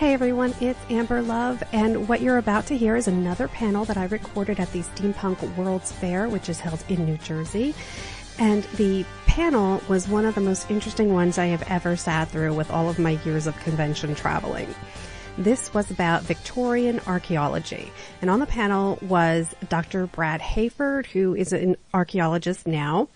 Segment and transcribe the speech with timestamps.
[0.00, 3.98] Hey everyone, it's Amber Love, and what you're about to hear is another panel that
[3.98, 7.74] I recorded at the Steampunk World's Fair, which is held in New Jersey.
[8.38, 12.54] And the panel was one of the most interesting ones I have ever sat through
[12.54, 14.74] with all of my years of convention traveling.
[15.36, 17.92] This was about Victorian archaeology.
[18.22, 20.06] And on the panel was Dr.
[20.06, 23.08] Brad Hafford, who is an archaeologist now,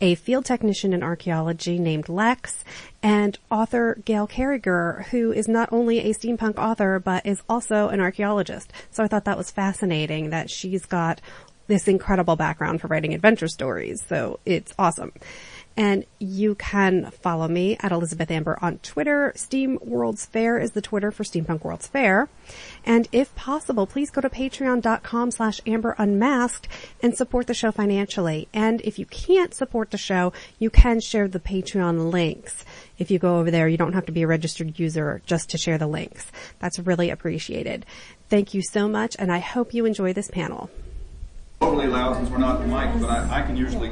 [0.00, 2.64] a field technician in archaeology named Lex,
[3.02, 8.00] and author Gail Carriger, who is not only a steampunk author, but is also an
[8.00, 8.72] archaeologist.
[8.90, 11.20] So I thought that was fascinating that she's got
[11.66, 14.02] this incredible background for writing adventure stories.
[14.08, 15.12] So it's awesome.
[15.76, 19.32] And you can follow me at Elizabeth Amber on Twitter.
[19.36, 22.28] Steam World's Fair is the Twitter for Steampunk World's Fair.
[22.84, 26.68] And if possible, please go to patreon.com slash amber unmasked
[27.02, 28.48] and support the show financially.
[28.54, 32.64] And if you can't support the show, you can share the Patreon links.
[32.98, 35.58] If you go over there, you don't have to be a registered user just to
[35.58, 36.30] share the links.
[36.58, 37.84] That's really appreciated.
[38.30, 40.70] Thank you so much, and I hope you enjoy this panel.
[41.60, 43.90] Overly loud since we're not mic, but I, I can usually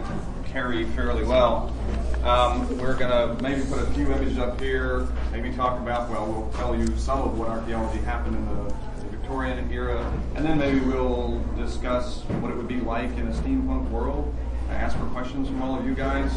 [0.54, 1.74] carry fairly well.
[2.22, 6.26] Um, we're going to maybe put a few images up here, maybe talk about, well,
[6.26, 10.00] we'll tell you some of what archaeology happened in the, the Victorian era,
[10.36, 14.32] and then maybe we'll discuss what it would be like in a steampunk world.
[14.70, 16.32] I ask for questions from all of you guys,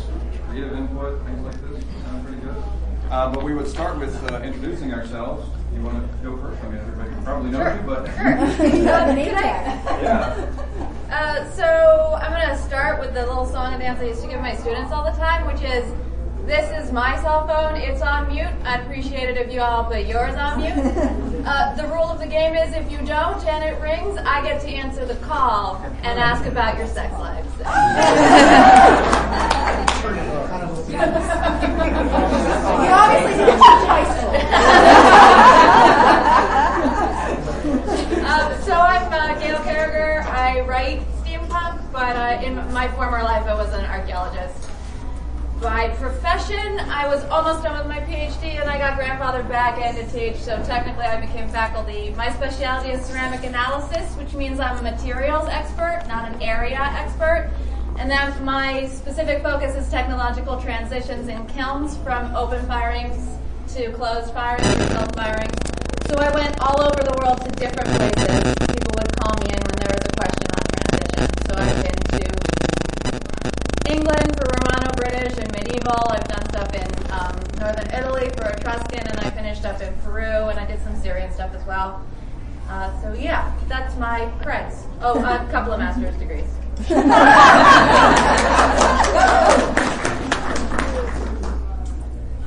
[0.47, 1.83] creative input, things like this.
[2.03, 2.55] Sound pretty good?
[3.11, 5.47] Uh, but we would start with uh, introducing ourselves.
[5.75, 6.61] You want to go first?
[6.63, 7.75] I mean, everybody probably knows sure.
[7.75, 8.75] you, but sure.
[10.01, 10.63] yeah.
[11.17, 14.27] Uh, so I'm going to start with the little song and dance I used to
[14.27, 15.91] give my students all the time, which is,
[16.45, 18.53] this is my cell phone, it's on mute.
[18.63, 20.77] I'd appreciate it if you all put yours on mute.
[21.47, 24.59] Uh, the rule of the game is if you don't and it rings, I get
[24.63, 27.47] to answer the call and ask about your sex lives.
[27.59, 27.65] you
[32.91, 34.33] obviously didn't teach high school.
[38.29, 40.16] Uh, so I'm uh, Gail Carriger.
[40.57, 44.67] I write steampunk, but uh, in my former life I was an archaeologist.
[45.61, 50.03] By profession, I was almost done with my PhD and I got grandfathered back in
[50.03, 52.11] to teach, so technically I became faculty.
[52.17, 57.51] My specialty is ceramic analysis, which means I'm a materials expert, not an area expert.
[57.99, 63.37] And then my specific focus is technological transitions in kilns from open firings
[63.75, 65.53] to closed firings to self-firings.
[66.07, 68.86] So I went all over the world to different places.
[75.87, 76.11] Medieval.
[76.11, 80.49] I've done stuff in um, northern Italy for Etruscan, and I finished up in Peru,
[80.49, 82.05] and I did some Syrian stuff as well.
[82.69, 84.83] Uh, so yeah, that's my creds.
[85.01, 86.49] Oh, a couple of master's degrees.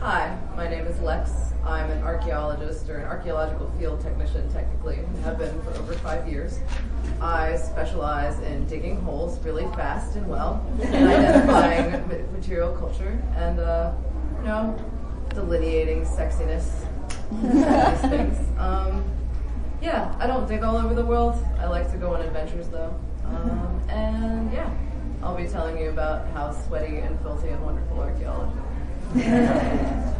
[0.00, 1.39] Hi, my name is Lex.
[1.70, 6.28] I'm an archaeologist or an archaeological field technician, technically, and have been for over five
[6.28, 6.58] years.
[7.20, 13.92] I specialize in digging holes really fast and well, and identifying material culture, and uh,
[14.40, 14.76] you know,
[15.28, 16.86] delineating sexiness.
[17.30, 18.36] these things.
[18.60, 19.02] Um,
[19.80, 21.42] yeah, I don't dig all over the world.
[21.58, 22.94] I like to go on adventures though.
[23.24, 24.70] Um, and yeah,
[25.22, 28.60] I'll be telling you about how sweaty and filthy and wonderful archaeology.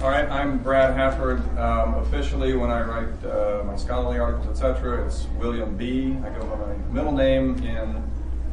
[0.00, 1.40] All right, I'm Brad Hafford.
[1.58, 6.16] Um, officially, when I write uh, my scholarly articles, etc., it's William B.
[6.24, 8.00] I go by my middle name in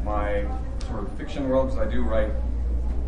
[0.04, 0.48] my
[0.88, 2.32] sort of fiction world because I do write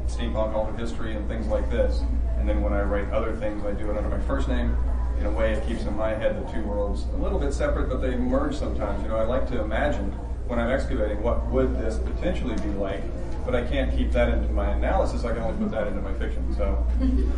[0.06, 2.04] steampunk alternate history and things like this.
[2.38, 4.78] And then when I write other things, I do it under my first name.
[5.20, 7.90] In a way, it keeps in my head the two worlds a little bit separate,
[7.90, 9.02] but they merge sometimes.
[9.02, 10.12] You know, I like to imagine
[10.46, 13.02] when I'm excavating what would this potentially be like
[13.48, 15.24] but I can't keep that into my analysis.
[15.24, 16.54] I can only put that into my fiction.
[16.54, 16.86] So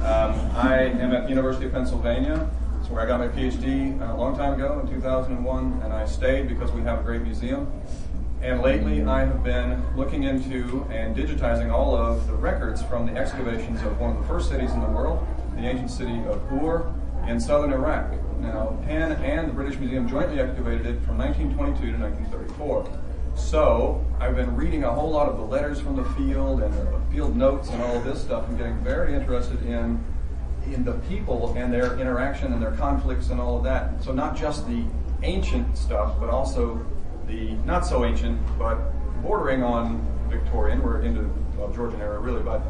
[0.03, 2.49] um, I am at the University of Pennsylvania.
[2.79, 6.47] It's where I got my PhD a long time ago in 2001, and I stayed
[6.47, 7.71] because we have a great museum.
[8.41, 13.15] And lately, I have been looking into and digitizing all of the records from the
[13.15, 15.27] excavations of one of the first cities in the world,
[15.57, 16.91] the ancient city of Ur
[17.27, 18.13] in southern Iraq.
[18.39, 22.98] Now, Penn and the British Museum jointly excavated it from 1922 to 1934.
[23.39, 27.01] So I've been reading a whole lot of the letters from the field and the
[27.11, 30.03] field notes and all of this stuff and getting very interested in
[30.71, 34.03] in the people and their interaction and their conflicts and all of that.
[34.03, 34.83] So not just the
[35.23, 36.85] ancient stuff, but also
[37.27, 38.77] the not so ancient, but
[39.23, 40.83] bordering on Victorian.
[40.83, 41.21] We're into
[41.57, 42.61] well, Georgian era really, but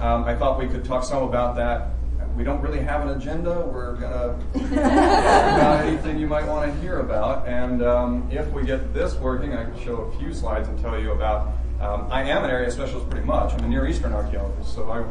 [0.00, 1.90] um, I thought we could talk some about that
[2.36, 3.62] we don't really have an agenda.
[3.66, 7.48] We're going to talk about anything you might want to hear about.
[7.48, 11.00] And um, if we get this working, I can show a few slides and tell
[11.00, 11.52] you about.
[11.80, 13.54] Um, I am an area specialist pretty much.
[13.54, 15.04] I'm a Near Eastern archaeologist, so I,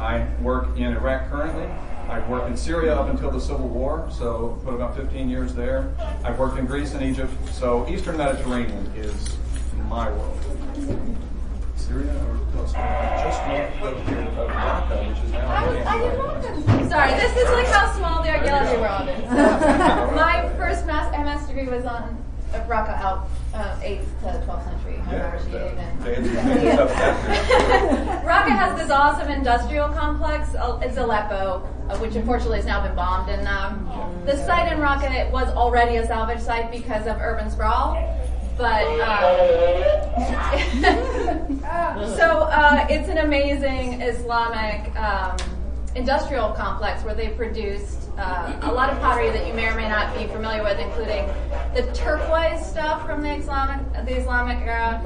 [0.00, 1.66] I work in Iraq currently.
[2.08, 5.94] I've worked in Syria up until the Civil War, so put about 15 years there.
[6.24, 9.36] I've worked in Greece and Egypt, so Eastern Mediterranean is
[9.88, 11.20] my world.
[11.80, 15.48] Syria, or close just north of here, of Raqqa, which is now.
[15.48, 16.90] I, I didn't know this.
[16.90, 19.28] Sorry, this is like how small the archaeology world is.
[19.28, 22.16] So, my first mas- MS degree was on
[22.54, 24.94] uh, Raqqa out uh, 8th to 12th century.
[25.10, 26.00] Yeah, she that- even.
[26.02, 30.54] they ended up that Raqqa has this awesome industrial complex.
[30.54, 33.30] uh, It's Aleppo, uh, which unfortunately has now been bombed.
[33.30, 33.88] And um,
[34.26, 37.94] the site in Raqqa was already a salvage site because of urban sprawl.
[38.60, 40.36] But uh,
[42.16, 45.34] so uh, it's an amazing Islamic um,
[45.94, 49.88] industrial complex where they produced uh, a lot of pottery that you may or may
[49.88, 51.26] not be familiar with, including
[51.74, 55.00] the turquoise stuff from the Islamic the Islamic era.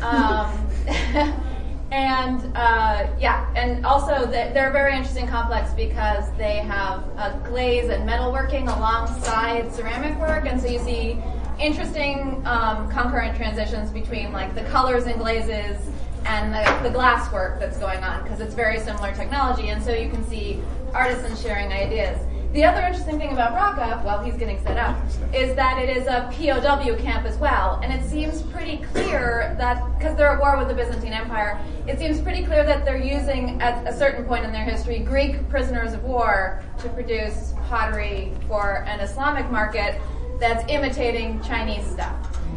[0.00, 0.68] Um,
[1.90, 7.30] and uh, yeah, and also they- they're a very interesting complex because they have uh,
[7.38, 11.20] glaze and metalworking alongside ceramic work, and so you see
[11.60, 15.78] interesting um, concurrent transitions between like the colors and glazes
[16.26, 19.92] and the, the glass work that's going on because it's very similar technology, and so
[19.92, 20.60] you can see
[20.92, 22.18] artisans sharing ideas.
[22.52, 24.96] The other interesting thing about Raqqa, while he's getting set up,
[25.34, 29.84] is that it is a POW camp as well, and it seems pretty clear that
[29.98, 33.60] because they're at war with the Byzantine Empire, it seems pretty clear that they're using
[33.60, 38.82] at a certain point in their history Greek prisoners of war to produce pottery for
[38.88, 40.00] an Islamic market
[40.38, 42.14] that's imitating Chinese stuff.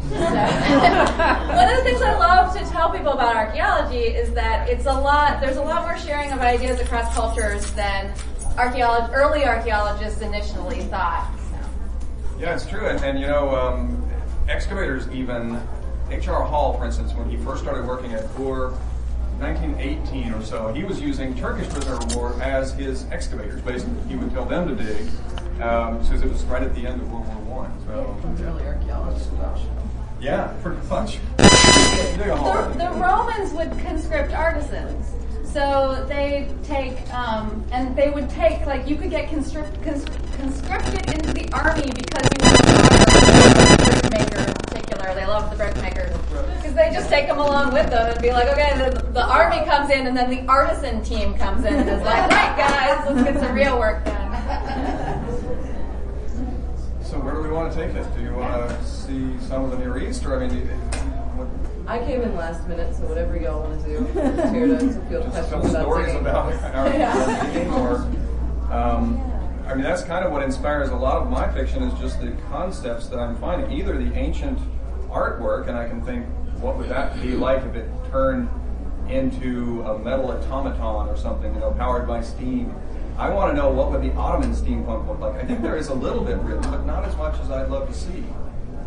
[0.08, 4.86] So, one of the things I love to tell people about archaeology is that it's
[4.86, 5.40] a lot.
[5.40, 8.12] There's a lot more sharing of ideas across cultures than
[8.56, 11.30] archaeolog- early archaeologists initially thought.
[11.38, 12.40] So.
[12.40, 12.86] Yeah, it's true.
[12.86, 14.08] And, and you know, um,
[14.48, 15.60] excavators even,
[16.10, 16.42] H.R.
[16.42, 18.70] Hall, for instance, when he first started working at Ur,
[19.38, 23.60] 1918 or so, he was using Turkish prisoner of war as his excavators.
[23.62, 25.08] Basically, he would tell them to dig,
[25.62, 27.72] um, since it was right at the end of World War One.
[27.86, 29.30] So, Early archaeologists.
[30.20, 31.18] yeah, pretty much.
[31.38, 32.16] Dig.
[32.18, 35.06] The, the Romans would conscript artisans.
[35.44, 40.06] So they take, um, and they would take, like, you could get conscript, cons-
[40.36, 42.54] conscripted into the army because you were
[43.68, 45.14] a brickmaker in particular.
[45.14, 46.10] They love the brickmakers.
[46.56, 49.62] Because they just take them along with them and be like, okay, the, the army
[49.66, 53.22] comes in and then the artisan team comes in and is like, right, guys, let's
[53.22, 55.08] get some real work done.
[57.22, 58.04] So where do we want to take this?
[58.16, 60.66] Do you want to see some of the Near East, or I mean,
[61.36, 61.46] what,
[61.86, 63.98] I came in last minute, so whatever y'all want to do.
[64.20, 66.20] I'm just here to, to field just questions tell about stories digging.
[66.20, 66.88] about our
[67.36, 67.94] our digging or
[68.72, 69.22] um,
[69.68, 72.32] I mean that's kind of what inspires a lot of my fiction is just the
[72.50, 74.58] concepts that I'm finding either the ancient
[75.08, 76.26] artwork and I can think
[76.60, 78.48] what would that be like if it turned
[79.08, 82.74] into a metal automaton or something you know powered by steam
[83.18, 85.34] I want to know what would the Ottoman steampunk look like.
[85.36, 87.88] I think there is a little bit written but not as much as I'd love
[87.88, 88.24] to see.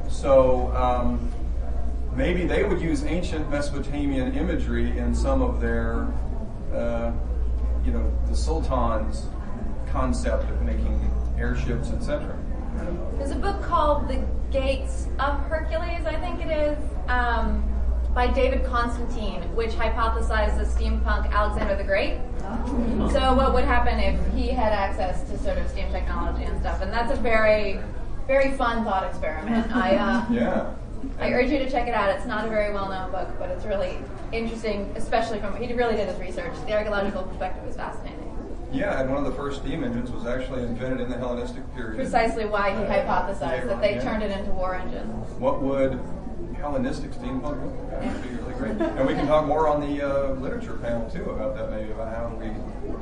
[0.09, 1.31] So um,
[2.15, 6.07] maybe they would use ancient Mesopotamian imagery in some of their,
[6.73, 7.11] uh,
[7.85, 9.27] you know, the Sultan's
[9.91, 10.99] concept of making
[11.37, 12.37] airships, etc.
[13.17, 17.63] There's a book called The Gates of Hercules, I think it is, um,
[18.15, 22.17] by David Constantine, which hypothesized the steampunk Alexander the Great.
[23.11, 26.81] So, what would happen if he had access to sort of steam technology and stuff?
[26.81, 27.79] And that's a very,
[28.25, 29.75] very fun thought experiment.
[29.75, 30.71] I, uh, Yeah.
[31.19, 32.09] I urge you to check it out.
[32.15, 33.97] It's not a very well known book, but it's really
[34.31, 36.53] interesting, especially from he really did his research.
[36.65, 38.21] The archaeological perspective is fascinating.
[38.71, 41.97] Yeah, and one of the first steam engines was actually invented in the Hellenistic period.
[41.97, 44.03] Precisely why he Uh, hypothesized that they yeah.
[44.03, 45.29] turned it into war engines.
[45.37, 45.99] What would
[46.59, 48.01] Hellenistic steampunk look like?
[48.01, 48.71] That would be really great.
[48.97, 52.15] And we can talk more on the uh, literature panel too about that, maybe about
[52.15, 52.47] how we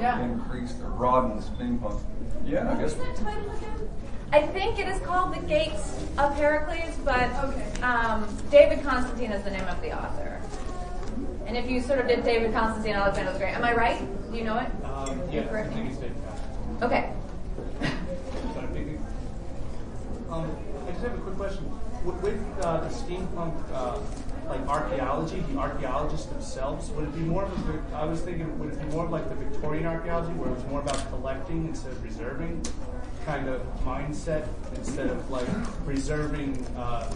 [0.02, 0.20] Yeah.
[0.22, 2.00] increase or broaden steampunk.
[2.46, 2.96] Yeah, I guess.
[2.96, 3.90] What's that title again?
[4.32, 7.30] I think it is called The Gates of Heracles, but
[7.84, 10.42] um, David Constantine is the name of the author.
[11.46, 14.32] And if you sort of did David Constantine, Alexander the Great, am I right?
[14.32, 14.68] Do you know it?
[14.86, 15.92] Um, yeah, I correct think me?
[15.92, 16.82] it's fantastic.
[16.82, 17.10] Okay.
[17.80, 18.64] But
[20.34, 20.50] Um,
[20.88, 21.72] I just have a quick question.
[22.04, 23.98] With, with uh, the steampunk, uh,
[24.48, 28.74] like archaeology, the archaeologists themselves, would it be more of a, I was thinking, would
[28.74, 31.94] it be more of like the Victorian archaeology, where it was more about collecting instead
[31.94, 32.62] of preserving,
[33.26, 35.48] kind of mindset, instead of like
[35.86, 37.10] preserving, uh,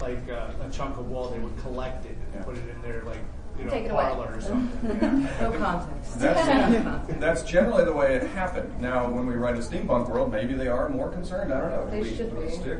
[0.00, 3.02] like uh, a chunk of wall, they would collect it and put it in their
[3.04, 3.20] like,
[3.58, 4.02] you know, Take it away.
[4.04, 5.28] parlor or something.
[5.40, 6.18] No context.
[6.18, 8.80] That's, that's generally the way it happened.
[8.80, 11.52] Now, when we write a steampunk world, maybe they are more concerned.
[11.52, 11.90] I don't know.
[11.90, 12.50] They we, should we be.
[12.50, 12.78] Stick.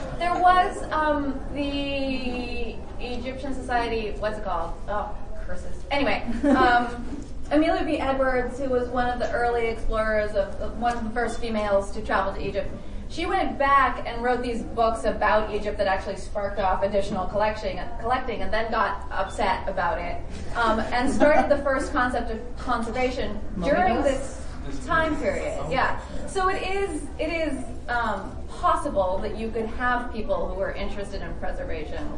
[0.18, 4.72] There was um, the Egyptian Society, what's it called?
[4.88, 5.14] Oh,
[5.46, 5.84] curses.
[5.90, 6.24] Anyway,
[6.56, 7.04] um,
[7.50, 7.98] Amelia B.
[7.98, 11.90] Edwards, who was one of the early explorers of, of one of the first females
[11.92, 12.70] to travel to Egypt,
[13.08, 17.80] she went back and wrote these books about Egypt that actually sparked off additional collecting,
[18.00, 20.20] collecting and then got upset about it,
[20.56, 24.44] um, and started the first concept of conservation during this
[24.86, 25.58] time period.
[25.70, 30.72] Yeah, so it is it is um, possible that you could have people who are
[30.72, 32.08] interested in preservation,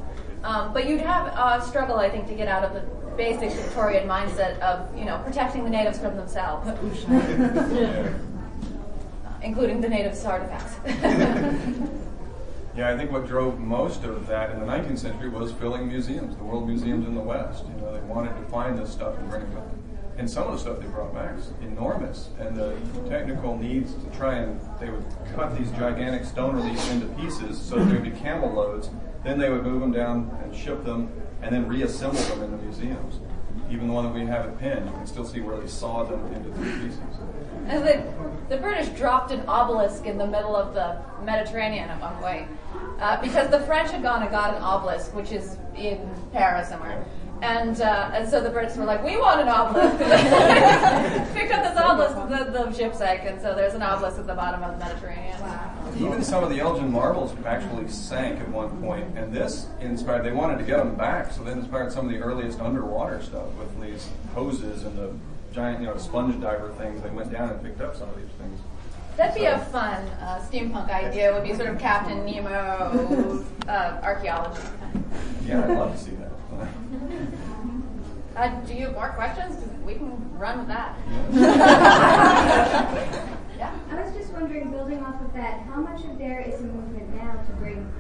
[0.43, 2.81] um, but you'd have a struggle, I think, to get out of the
[3.17, 6.71] basic Victorian mindset of you know protecting the natives from themselves
[9.43, 10.75] including the natives' artifacts.
[12.79, 16.37] Yeah, I think what drove most of that in the 19th century was filling museums,
[16.37, 17.65] the world museums in the West.
[17.67, 19.83] You know, they wanted to find this stuff and bring it with them.
[20.17, 22.31] And some of the stuff they brought back is enormous.
[22.39, 22.77] And the
[23.09, 25.05] technical needs to try and, they would
[25.35, 28.91] cut these gigantic stone reliefs into pieces so that they would be camel loads.
[29.25, 31.11] Then they would move them down and ship them
[31.43, 33.19] and then reassemble them in the museums.
[33.71, 36.11] Even the one that we have at Penn, you can still see where they sawed
[36.11, 37.01] them into three pieces.
[37.69, 38.03] The,
[38.49, 42.49] the British dropped an obelisk in the middle of the Mediterranean at one point
[42.99, 47.05] uh, because the French had gone and got an obelisk, which is in Paris somewhere.
[47.43, 49.97] And, uh, and so the Brits were like, we want an obelisk.
[51.35, 54.35] Picked up this obelisk, the, the ship sank, and so there's an obelisk at the
[54.35, 55.41] bottom of the Mediterranean.
[55.43, 55.75] Wow.
[55.99, 60.33] Even some of the Elgin marbles actually sank at one point, and this inspired, they
[60.33, 63.81] wanted to get them back, so they inspired some of the earliest underwater stuff with
[63.81, 65.13] these hoses and the
[65.59, 67.03] giant, you know, sponge diver things.
[67.03, 68.61] They went down and picked up some of these things.
[69.17, 71.35] That'd be a fun uh, steampunk idea.
[71.35, 74.63] Would be sort of Captain Nemo uh, archaeology.
[75.45, 76.31] Yeah, I'd love to see that.
[78.37, 79.57] Uh, do you have more questions?
[79.57, 80.95] 'Cause we can run with that.
[83.59, 83.75] yeah.
[83.91, 87.17] I was just wondering, building off of that, how much of there is a movement
[87.17, 87.93] now to bring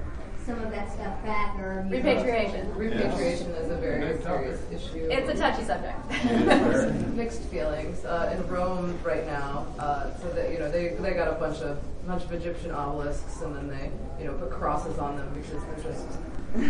[0.46, 2.74] some of that stuff back or Repatriation.
[2.74, 4.56] Repatriation is a very Big topic.
[4.70, 5.08] serious issue.
[5.10, 7.14] It's a touchy subject.
[7.14, 9.66] mixed feelings uh, in Rome right now.
[9.78, 13.42] Uh, so that you know they, they got a bunch of bunch of Egyptian obelisks
[13.42, 16.06] and then they you know put crosses on them because they're just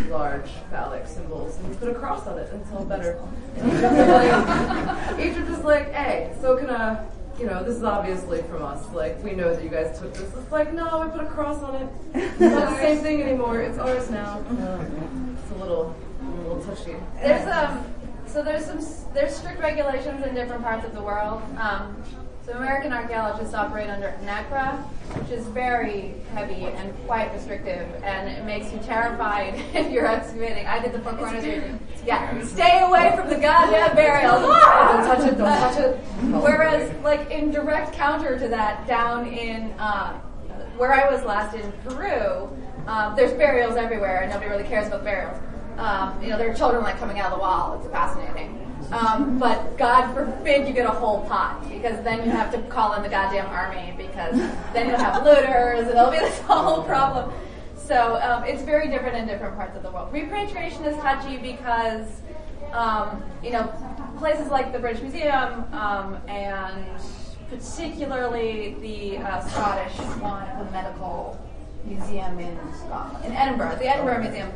[0.09, 3.19] large phallic symbols and you put a cross on it and it's all better.
[3.57, 7.07] And Egypt is like, Egypt is like, hey, so can a
[7.39, 8.85] you know this is obviously from us.
[8.93, 10.33] Like we know that you guys took this.
[10.35, 11.89] It's like no, we put a cross on it.
[12.13, 13.61] It's not the same thing anymore.
[13.61, 14.43] It's ours now.
[15.41, 16.95] It's a little a little touchy.
[17.21, 17.85] There's um,
[18.25, 18.79] so there's some
[19.13, 21.41] there's strict regulations in different parts of the world.
[21.57, 22.03] Um,
[22.49, 24.81] so American archaeologists operate under NAGPRA,
[25.19, 30.65] which is very heavy and quite restrictive, and it makes you terrified if you're excavating.
[30.65, 31.79] I did the Four Corners region.
[32.05, 34.41] Yeah, stay away from the goddamn burials.
[34.41, 35.37] Don't touch it.
[35.37, 35.95] Don't touch it.
[36.41, 40.13] Whereas, like in direct counter to that, down in uh,
[40.77, 42.49] where I was last in Peru,
[42.87, 45.37] um, there's burials everywhere, and nobody really cares about burials.
[45.77, 47.79] Um, you know, there are children like coming out of the wall.
[47.79, 48.68] It's fascinating.
[48.91, 52.93] Um, but God forbid you get a whole pot, because then you have to call
[52.93, 54.35] in the goddamn army, because
[54.73, 57.31] then you'll have looters, and it'll be this whole problem.
[57.75, 60.11] So um, it's very different in different parts of the world.
[60.11, 62.07] Repatriation is touchy because,
[62.71, 63.71] um, you know,
[64.17, 66.85] places like the British Museum um, and
[67.49, 71.39] particularly the uh, Scottish one, the Medical
[71.85, 74.51] Museum in Scotland, in Edinburgh, the Edinburgh Museum,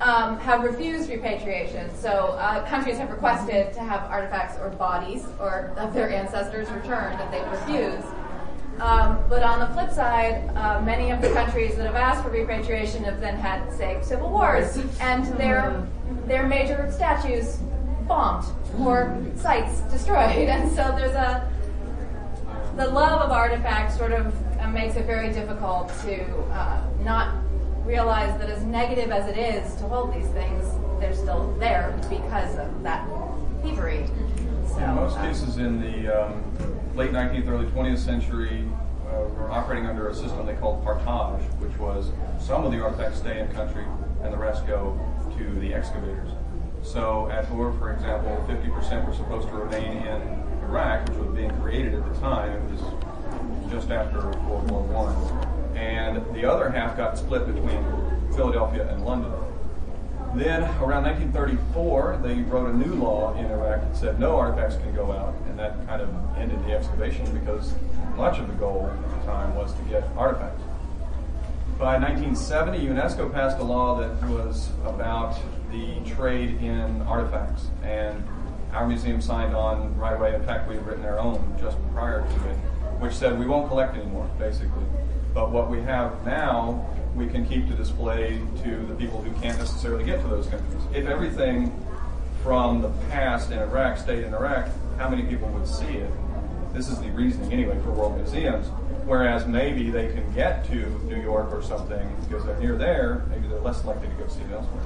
[0.00, 1.94] um, have refused repatriation.
[1.96, 7.20] So uh, countries have requested to have artifacts or bodies or of their ancestors returned,
[7.20, 8.06] and they've refused.
[8.80, 12.30] Um, but on the flip side, uh, many of the countries that have asked for
[12.30, 15.84] repatriation have then had, say, civil wars, and their
[16.26, 17.58] their major statues
[18.06, 18.46] bombed
[18.78, 20.16] or sites destroyed,
[20.48, 21.50] and so there's a
[22.76, 27.34] the love of artifacts sort of uh, makes it very difficult to uh, not
[27.88, 30.62] realize that as negative as it is to hold these things,
[31.00, 33.08] they're still there because of that
[33.62, 34.06] thievery.
[34.68, 36.44] So, In most uh, cases in the um,
[36.94, 38.68] late 19th, early 20th century,
[39.08, 42.78] uh, we were operating under a system they called partage, which was some of the
[42.78, 43.86] artifacts stay in country
[44.22, 45.00] and the rest go
[45.38, 46.32] to the excavators.
[46.82, 51.50] So at Ur, for example, 50% were supposed to remain in Iraq, which was being
[51.62, 52.52] created at the time.
[52.52, 52.82] It was
[53.70, 57.84] just after World War One, and the other half got split between
[58.34, 59.32] Philadelphia and London.
[60.34, 64.94] Then, around 1934, they wrote a new law in Iraq that said no artifacts can
[64.94, 67.72] go out, and that kind of ended the excavation because
[68.16, 70.62] much of the goal at the time was to get artifacts.
[71.78, 75.38] By 1970, UNESCO passed a law that was about
[75.70, 78.22] the trade in artifacts, and
[78.72, 80.34] our museum signed on right away.
[80.34, 82.56] In fact, we had written our own just prior to it,
[82.98, 84.84] which said we won't collect anymore, basically.
[85.34, 89.58] But what we have now, we can keep to display to the people who can't
[89.58, 90.82] necessarily get to those countries.
[90.94, 91.72] If everything
[92.42, 96.10] from the past in Iraq, stayed in Iraq, how many people would see it?
[96.72, 98.66] This is the reasoning anyway for world museums.
[99.06, 103.48] Whereas maybe they can get to New York or something because they're near there, maybe
[103.48, 104.82] they're less likely to go see it elsewhere.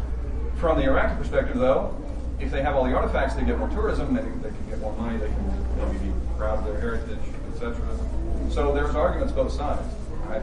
[0.57, 1.97] From the Iraqi perspective, though,
[2.39, 4.93] if they have all the artifacts, they get more tourism, they, they can get more
[4.97, 7.19] money, they can maybe be proud of their heritage,
[7.63, 8.51] etc.
[8.51, 9.83] So there's arguments both sides.
[10.29, 10.41] I,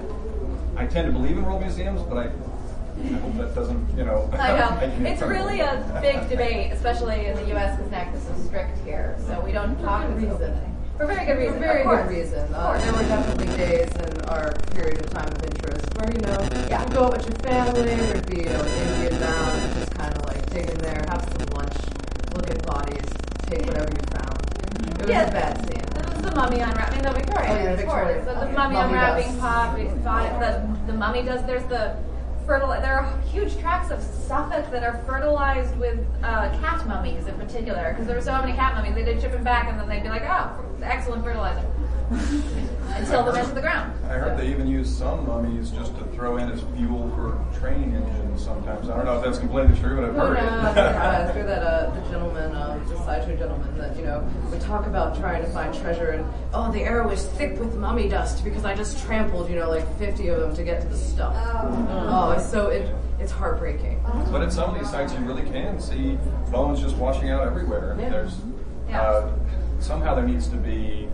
[0.82, 4.30] I tend to believe in world museums, but I, I hope that doesn't, you know.
[4.34, 5.06] I know.
[5.10, 7.78] It's really a big debate, especially in the U.S.
[7.78, 9.18] because NAC is so strict here.
[9.28, 10.76] So we don't talk good as reason.
[10.98, 11.54] For very good reason.
[11.56, 12.54] For very good reason.
[12.54, 16.68] Uh, there were definitely days in our period of time of interest where, you know,
[16.68, 16.82] Yeah.
[16.84, 19.92] you'd go out with your family, there'd be, you know, an Indian bound, and just
[19.96, 21.76] kind of like dig in there, have some lunch,
[22.36, 23.06] look at bodies,
[23.48, 24.40] take whatever you found.
[25.00, 25.28] It was Yeah.
[25.28, 25.89] a bad scene.
[26.30, 28.24] The mummy unwrapping, the Victorian, Oh, yeah, of course.
[28.24, 28.54] So the Okay.
[28.54, 29.76] mummy, Mummy unwrapping pop.
[29.76, 31.44] The the mummy does.
[31.46, 31.96] There's the
[32.46, 32.70] fertile.
[32.70, 37.90] There are huge tracts of Suffolk that are fertilized with uh, cat mummies in particular
[37.92, 38.94] because there were so many cat mummies.
[38.94, 40.52] They did ship them back, and then they'd be like, oh,
[40.84, 41.66] excellent fertilizer,
[42.12, 43.94] until they went to the ground.
[44.06, 47.96] I heard they even use some mummies just to throw in as fuel for train
[47.96, 48.90] engines sometimes.
[48.90, 50.72] I don't know if that's completely true, but I've Who heard knows?
[50.72, 50.76] it.
[50.78, 54.88] Yeah, through that, uh, the gentleman, um, the sideshow gentleman, that you know, would talk
[54.88, 58.66] about trying to find treasure, and oh, the air was thick with mummy dust because
[58.66, 61.36] I just trampled, you know, like fifty of them to get to the stuff.
[61.38, 64.02] Oh, it's so it, it's heartbreaking.
[64.32, 66.18] But at some of these sites, you really can see
[66.52, 67.96] bones just washing out everywhere.
[68.00, 68.10] Yeah.
[68.10, 68.36] There's
[68.90, 69.02] Yeah.
[69.02, 69.32] uh,
[69.80, 71.08] somehow there needs to be.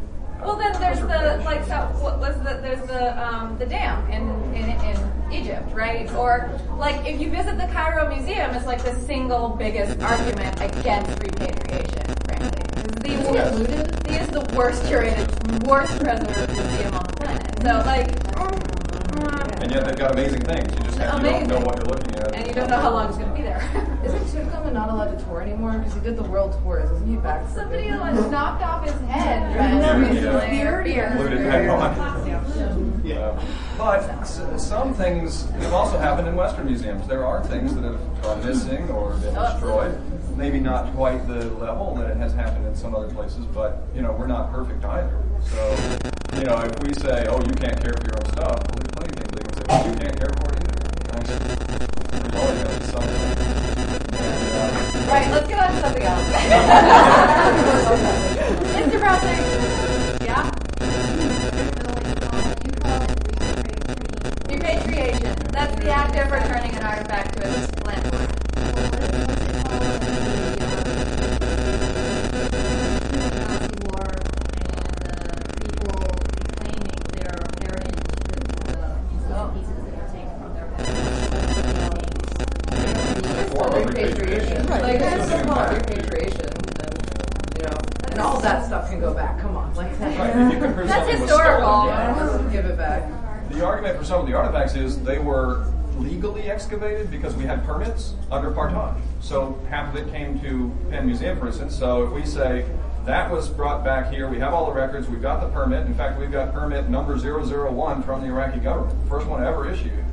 [0.46, 4.30] Well, then there's the like so what was the there's the um, the dam in,
[4.54, 6.12] in in Egypt, right?
[6.14, 11.20] Or like if you visit the Cairo Museum, it's like the single biggest argument against
[11.22, 12.62] repatriation, frankly.
[12.76, 13.88] 'Cause The, Isn't looted?
[14.06, 17.62] the is the worst curated, worst preserved museum on the planet.
[17.64, 18.10] So like,
[19.64, 20.72] And yet they've got amazing things.
[20.76, 22.36] You just have, you don't know what you're looking at.
[22.36, 24.00] and you don't know how long it's going to be there.
[24.06, 25.78] Isn't Tutankhamun not allowed to tour anymore?
[25.78, 27.16] Because he did the world tours, isn't he?
[27.18, 28.00] Back Somebody good?
[28.00, 29.92] like, knocked off his head Yeah.
[29.92, 30.58] right, recently.
[30.58, 30.82] Yeah.
[30.84, 31.18] Beard.
[31.18, 33.04] Glued it back on.
[33.06, 33.46] Yeah.
[33.78, 37.08] But s- some things have also happened in Western museums.
[37.08, 40.02] There are things that have gone missing or been Oh, destroyed.
[40.36, 44.02] Maybe not quite the level that it has happened in some other places, but you
[44.02, 45.18] know we're not perfect either.
[45.44, 45.78] So
[46.38, 48.92] you know if we say, "Oh, you can't care for your own stuff," well, there's
[48.92, 50.30] plenty of things they can say, "Well, you can't care
[55.08, 56.26] Right, let's get on to something else.
[58.74, 59.00] Mr.
[59.00, 59.46] Browning.
[60.26, 60.50] Yeah?
[64.50, 65.36] Repatriation.
[65.52, 69.35] That's the act of returning an artifact to its landlord.
[96.76, 99.00] Excavated because we had permits under partage.
[99.22, 101.74] So half of it came to Penn Museum, for instance.
[101.76, 102.66] So if we say
[103.06, 105.86] that was brought back here, we have all the records, we've got the permit.
[105.86, 110.04] In fact, we've got permit number 001 from the Iraqi government, first one ever issued,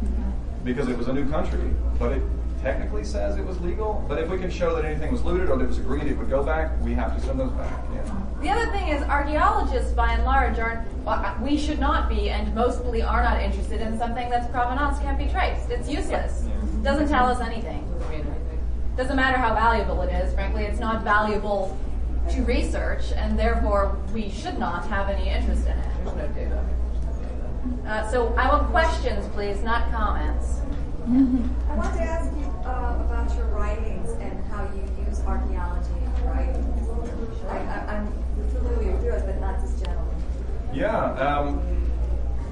[0.62, 1.70] because it was a new country.
[1.98, 2.22] But it
[2.62, 4.05] technically says it was legal.
[4.09, 6.16] But if we can show that anything was looted or that it was agreed it
[6.16, 7.85] would go back, we have to send those back.
[7.92, 8.22] Yeah.
[8.40, 10.87] The other thing is archaeologists, by and large, aren't.
[11.07, 15.18] Uh, we should not be, and mostly are not interested in something that's provenance can't
[15.18, 15.70] be traced.
[15.70, 16.44] It's useless.
[16.82, 17.88] Doesn't tell us anything.
[18.00, 18.96] Doesn't.
[18.96, 20.34] Doesn't matter how valuable it is.
[20.34, 21.78] Frankly, it's not valuable
[22.30, 26.04] to research, and therefore we should not have any interest in it.
[26.04, 26.64] There's no data.
[27.86, 30.60] Uh, so I want questions, please, not comments.
[31.04, 36.24] I want to ask you uh, about your writings and how you use archaeology in
[36.24, 36.68] your writing.
[37.48, 38.12] I, I, I'm
[38.50, 40.16] familiar with yours, but not this gentleman.
[40.72, 41.12] Yeah.
[41.14, 41.62] Um,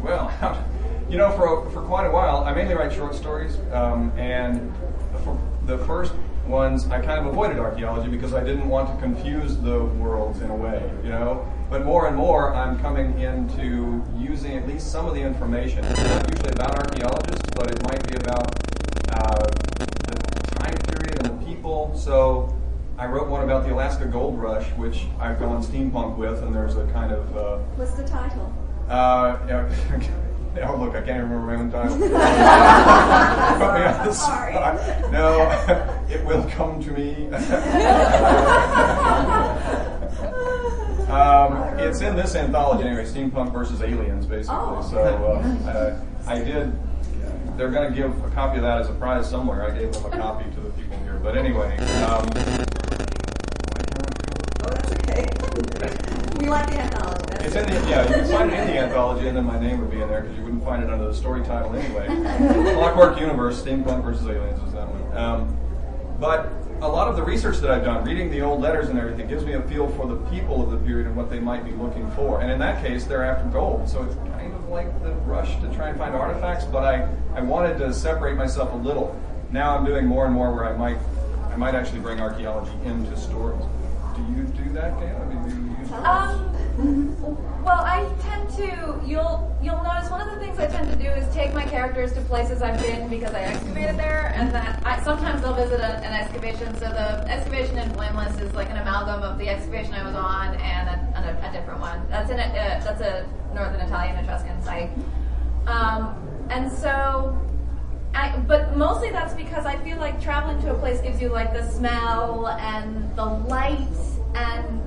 [0.02, 0.30] well,
[1.10, 4.72] you know, for for quite a while, I mainly write short stories, um, and
[5.24, 6.12] for the first
[6.46, 10.50] ones, I kind of avoided archaeology because I didn't want to confuse the worlds in
[10.50, 11.46] a way, you know.
[11.68, 15.84] But more and more, I'm coming into using at least some of the information.
[15.84, 18.48] It's not usually about archaeologists, but it might be about
[19.12, 19.46] uh,
[20.08, 20.16] the
[20.58, 21.96] time period and the people.
[21.96, 22.56] So
[22.98, 26.76] I wrote one about the Alaska Gold Rush, which I've gone steampunk with, and there's
[26.76, 28.52] a kind of uh, What's the title?
[28.88, 29.68] uh, yeah.
[30.58, 31.96] Oh, look, I can't remember my own title.
[31.98, 32.16] Put me
[33.86, 35.12] on the spot.
[35.12, 35.48] No,
[36.10, 37.26] it will come to me.
[41.08, 44.56] um, it's in this anthology anyway, Steampunk versus Aliens, basically.
[44.58, 44.82] Oh.
[44.90, 46.72] So uh, uh, I did.
[47.56, 49.64] They're going to give a copy of that as a prize somewhere.
[49.64, 51.20] I gave them a copy to the people here.
[51.22, 51.76] But anyway.
[51.78, 52.30] Um, oh,
[54.68, 55.26] that's okay.
[56.40, 57.09] we like the anthology.
[57.50, 58.08] That's It's in the yeah.
[58.08, 60.22] You can find it in the anthology, and then my name would be in there
[60.22, 62.06] because you wouldn't find it under the story title anyway.
[62.74, 65.16] Clockwork Universe, Steampunk versus Aliens was that one.
[65.16, 65.56] Um,
[66.20, 69.28] but a lot of the research that I've done, reading the old letters and everything,
[69.28, 71.72] gives me a feel for the people of the period and what they might be
[71.72, 72.40] looking for.
[72.40, 73.88] And in that case, they're after gold.
[73.88, 76.64] So it's kind of like the rush to try and find artifacts.
[76.64, 79.18] But I, I wanted to separate myself a little.
[79.50, 80.98] Now I'm doing more and more where I might
[81.50, 83.64] I might actually bring archaeology into stories.
[84.14, 85.20] Do you do that, Dan?
[85.20, 86.49] I mean, do you use Um,
[86.80, 89.00] well, I tend to.
[89.06, 92.12] You'll you'll notice one of the things I tend to do is take my characters
[92.14, 95.98] to places I've been because I excavated there, and that I, sometimes they'll visit a,
[95.98, 96.74] an excavation.
[96.74, 100.54] So the excavation in Blameless is like an amalgam of the excavation I was on
[100.54, 102.02] and a, and a, a different one.
[102.08, 104.90] That's in a, uh, that's a northern Italian Etruscan site.
[105.66, 106.16] Um,
[106.48, 107.38] and so
[108.14, 111.52] I, but mostly that's because I feel like traveling to a place gives you like
[111.52, 113.86] the smell and the light
[114.34, 114.82] and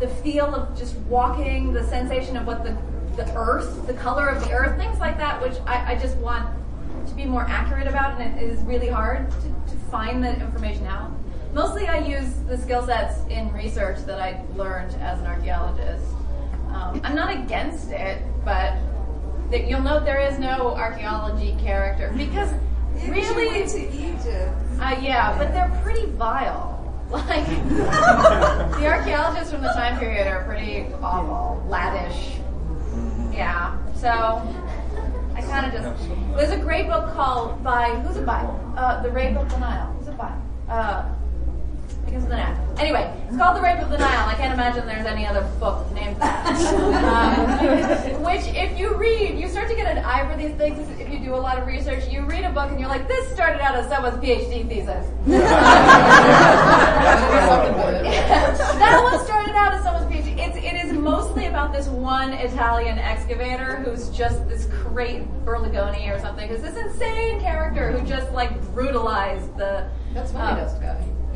[0.00, 2.76] the feel of just walking, the sensation of what the
[3.16, 6.48] the earth, the color of the earth, things like that, which I, I just want
[7.08, 9.36] to be more accurate about, and it is really hard to,
[9.72, 11.10] to find that information out.
[11.52, 16.04] Mostly, I use the skill sets in research that I learned as an archaeologist.
[16.68, 18.76] Um, I'm not against it, but
[19.50, 22.52] that you'll note there is no archaeology character because
[22.98, 24.52] Yeah, really, to Egypt.
[24.80, 26.77] uh, yeah, but they're pretty vile.
[27.10, 32.38] Like the archaeologists from the time period are pretty awful, laddish.
[33.32, 34.08] Yeah, so
[35.34, 36.08] I kind of just.
[36.36, 38.42] There's a great book called by who's it by?
[38.76, 39.92] Uh, the Rape of the Nile.
[39.98, 40.32] Who's it by?
[40.68, 41.08] Uh,
[42.08, 42.58] Begins with an F.
[42.80, 44.26] Anyway, it's called The Rape of the Nile.
[44.26, 46.46] I can't imagine there's any other book named that.
[47.04, 50.88] Um, which, if you read, you start to get an eye for these things.
[50.98, 53.30] If you do a lot of research, you read a book and you're like, this
[53.30, 55.06] started out as someone's PhD thesis.
[58.78, 60.38] that one started out as someone's PhD.
[60.38, 66.18] It's, it is mostly about this one Italian excavator who's just this great Belzoni or
[66.20, 66.48] something.
[66.48, 69.90] Who's this insane character who just like brutalized the.
[70.14, 70.80] That's funny um, dust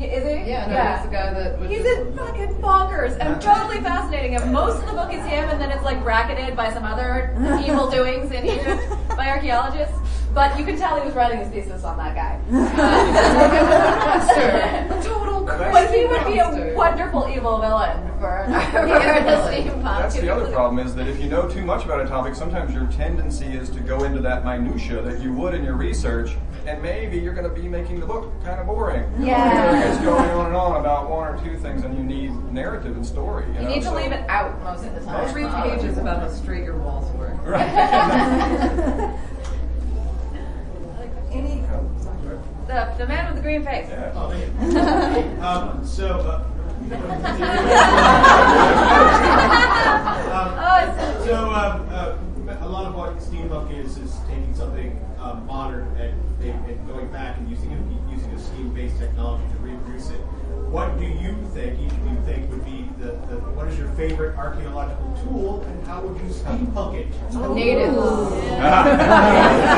[0.09, 0.15] guy.
[0.15, 0.49] Is he?
[0.49, 4.35] Yeah, no, he's the guy that was He's just- a fucking bonkers and totally fascinating.
[4.35, 7.35] And most of the book is him, and then it's like bracketed by some other
[7.65, 9.97] evil doings in Egypt by archaeologists.
[10.33, 12.39] But you can tell he was writing his thesis on that guy.
[14.33, 19.83] Uh, Total But he would be a wonderful evil villain for, for the steampunk.
[19.83, 22.73] That's the other problem is that if you know too much about a topic, sometimes
[22.73, 26.35] your tendency is to go into that minutia that you would in your research,
[26.65, 29.03] and maybe you're going to be making the book kind of boring.
[29.19, 29.89] Yeah.
[29.91, 33.05] It's going on and on about one or two things, and you need narrative and
[33.05, 33.45] story.
[33.47, 35.29] You, You know, need to so- leave it out most of the time.
[35.29, 37.31] Three pages about how straight your walls were.
[41.31, 41.61] Any,
[42.67, 43.87] The, the man with the green face.
[43.89, 44.11] Yeah.
[44.15, 44.29] Oh,
[45.41, 46.43] um, so, uh,
[50.33, 52.15] um, Oh, so um, uh,
[52.65, 56.13] a lot of what steampunk is is taking something um, modern and,
[56.49, 57.79] and and going back and using it,
[58.11, 60.19] using a scheme-based technology to reproduce it.
[60.73, 61.79] What do you think?
[61.79, 65.85] Each of you think would be the, the what is your favorite archaeological tool, and
[65.87, 67.07] how would you steampunk it?
[67.53, 67.95] Natives.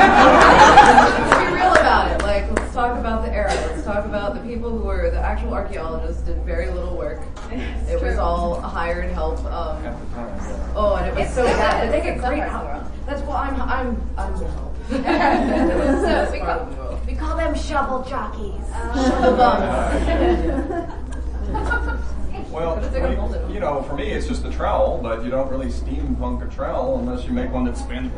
[0.06, 2.22] Let's be real about it.
[2.22, 3.52] Like, let's talk about the era.
[3.52, 7.20] Let's talk about the people who were the actual archaeologists did very little work.
[7.50, 9.38] It was all hired help.
[9.44, 10.72] Um, At the time, yeah.
[10.76, 11.80] oh, and it was It's so so bad.
[11.82, 11.86] good.
[11.86, 12.84] But they get It's great help.
[13.06, 14.75] That's why I'm I'm I'm the help.
[14.88, 14.96] So
[16.32, 17.06] we call, of the world.
[17.06, 18.64] we call them shovel jockeys.
[18.94, 20.92] Shovel bums.
[22.50, 23.50] Well, But it's like a molded.
[23.50, 26.98] you know, for me, it's just a trowel, but you don't really steampunk a trowel
[27.00, 28.10] unless you make one that spins.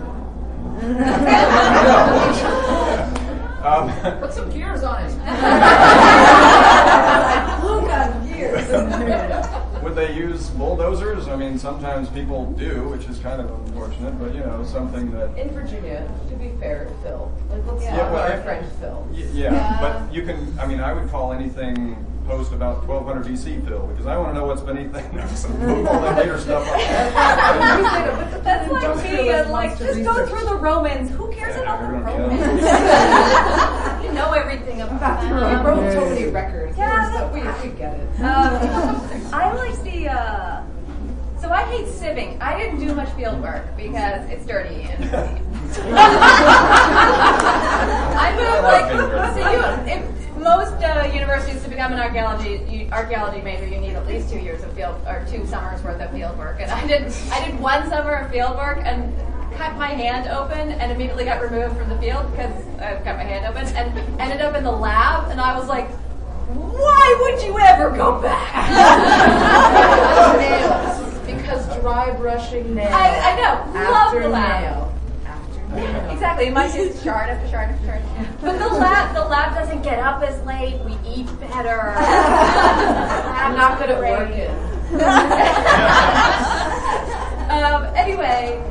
[3.64, 5.10] um, Put some gears on it.
[7.64, 8.68] look on gears.
[9.82, 11.26] Would they use bulldozers?
[11.26, 15.36] I mean, sometimes people do, which is kind of unfortunate, but you know, something that.
[15.36, 17.30] In Virginia, to be fair, Phil.
[17.50, 17.90] Like, let's Yeah.
[17.90, 19.06] talk well, about I- our friend Phil.
[19.10, 21.96] Y- Yeah, but you can, I mean, I would call anything
[22.28, 25.12] post about 1200 BC, Phil, because I want to know what's beneath that.
[25.20, 26.76] next and move all that later stuff up.
[28.44, 31.10] That's like me, and like, just go through the Romans.
[31.10, 32.62] Who cares Yeah, about the Romans?
[32.62, 34.02] yeah.
[34.02, 35.62] you know everything about We them.
[35.64, 36.76] broke so many records.
[36.78, 38.20] Yeah, so we, we get it.
[38.22, 40.08] Um, I like the.
[40.08, 40.64] Uh,
[41.40, 42.40] so I hate sieving.
[42.40, 45.04] I didn't do much field work because it's dirty and.
[48.18, 48.88] I moved like
[49.34, 49.60] so you.
[49.92, 54.30] If, most uh, universities to become an archaeology you, archaeology major, you need at least
[54.30, 56.58] two years of field or two summers worth of field work.
[56.60, 59.14] And I did I did one summer of field work and
[59.56, 63.24] cut my hand open and immediately got removed from the field because I cut my
[63.24, 65.90] hand open and ended up in the lab and I was like,
[66.54, 68.68] why would you ever go back?
[70.38, 71.26] nails.
[71.26, 72.92] Because dry brushing nails.
[72.92, 73.72] I, I know.
[73.90, 74.62] Love after the lab.
[74.62, 74.94] nail.
[75.26, 76.10] After nail.
[76.10, 76.46] Exactly.
[76.46, 78.02] In my case, shard after shard after shard.
[78.40, 80.80] But the lab, the lab doesn't get up as late.
[80.84, 81.94] We eat better.
[81.98, 84.50] I'm not good at working.
[87.50, 88.62] um, anyway,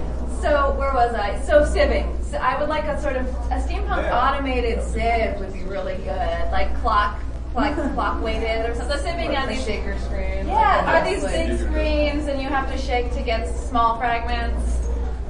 [0.41, 1.39] so where was I?
[1.41, 2.13] So sieving.
[2.23, 6.51] So I would like a sort of a steampunk automated sieve would be really good,
[6.51, 7.16] like clock,
[7.57, 8.97] like clock weighted or something.
[8.99, 9.65] Sieving Like on the these.
[9.65, 10.47] shaker screen.
[10.47, 14.87] Yeah, like are these big screens and you have to shake to get small fragments.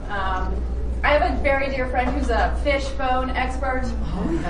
[0.09, 0.61] Um,
[1.03, 3.83] I have a very dear friend who's a fish bone expert,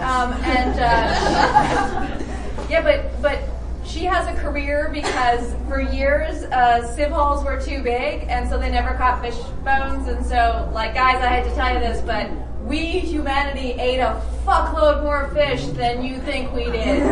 [0.02, 2.18] um, and uh,
[2.70, 3.40] yeah, but but
[3.86, 8.58] she has a career because for years uh, sieve holes were too big, and so
[8.58, 10.08] they never caught fish bones.
[10.08, 12.30] And so, like guys, I had to tell you this, but
[12.68, 17.02] we humanity ate a fuckload more fish than you think we did.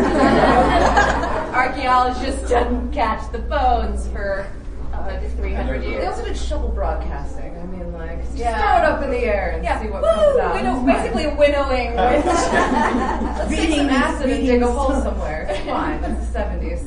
[1.54, 4.48] Archaeologists didn't catch the bones for
[4.94, 6.02] uh, 300 years.
[6.02, 7.58] They also did shovel broadcasting.
[7.58, 8.58] I mean, like, just Yeah.
[8.60, 10.10] throw it up in the air and Yeah, see what woo!
[10.10, 10.54] comes out.
[10.56, 11.96] Winnow, basically winnowing.
[11.96, 15.48] Let's take some acid and dig a hole somewhere.
[15.50, 16.04] It's fine.
[16.04, 16.80] It's the 70s.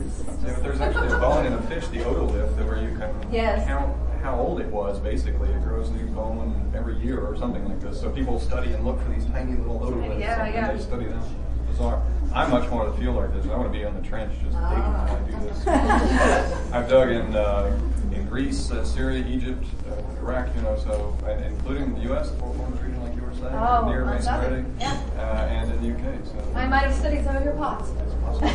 [0.42, 3.10] So if there's actually a bone in a fish, the otolith, that where you can
[3.32, 3.66] Yes.
[3.66, 3.94] count
[4.28, 5.00] how old it was.
[5.00, 7.98] Basically, it grows new bone every year or something like this.
[8.00, 10.72] So people study and look for these tiny little otoliths, Yeah, and yeah.
[10.72, 11.22] they study them.
[11.68, 12.02] Bizarre.
[12.34, 13.48] I'm much more of the field artist.
[13.48, 15.66] I want to be in the trench, just digging when I do this.
[16.74, 17.78] I've dug in uh,
[18.12, 20.54] in Greece, uh, Syria, Egypt, uh, Iraq.
[20.54, 23.54] You know, so and including the U.S., the Four Corners region, like you were saying,
[23.54, 25.00] Oh, near Mason Yeah.
[25.16, 25.20] uh,
[25.56, 26.18] and in the U.K.
[26.24, 27.88] So I might have studied some of your pots.
[27.90, 28.48] it's possible.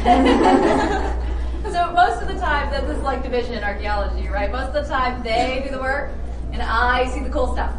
[1.71, 4.51] so most of the time, this is like division in archaeology, right?
[4.51, 6.11] Most of the time, they do the work,
[6.51, 7.73] and I see the cool stuff.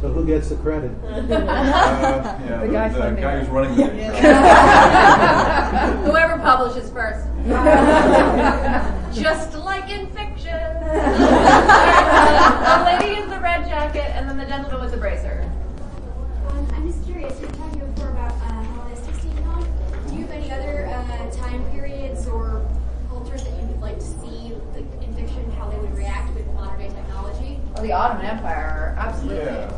[0.00, 0.92] So who gets the credit?
[1.02, 3.86] Uh, yeah, The guy the, funding guy who's running the
[6.04, 7.26] Whoever publishes first.
[9.12, 10.54] Just like in fiction.
[12.68, 15.50] the lady in the red jacket, and then the gentleman with the bracer.
[16.48, 19.66] Um, I'm just curious, you were talking before about uh, Hellenistic steampunk.
[20.08, 22.64] Do you have any other uh, time periods or
[23.08, 24.84] cultures that you'd like to see like,
[25.44, 27.60] in how they would react with modern day technology?
[27.76, 29.44] Oh, the Ottoman Empire, absolutely.
[29.44, 29.70] Yeah.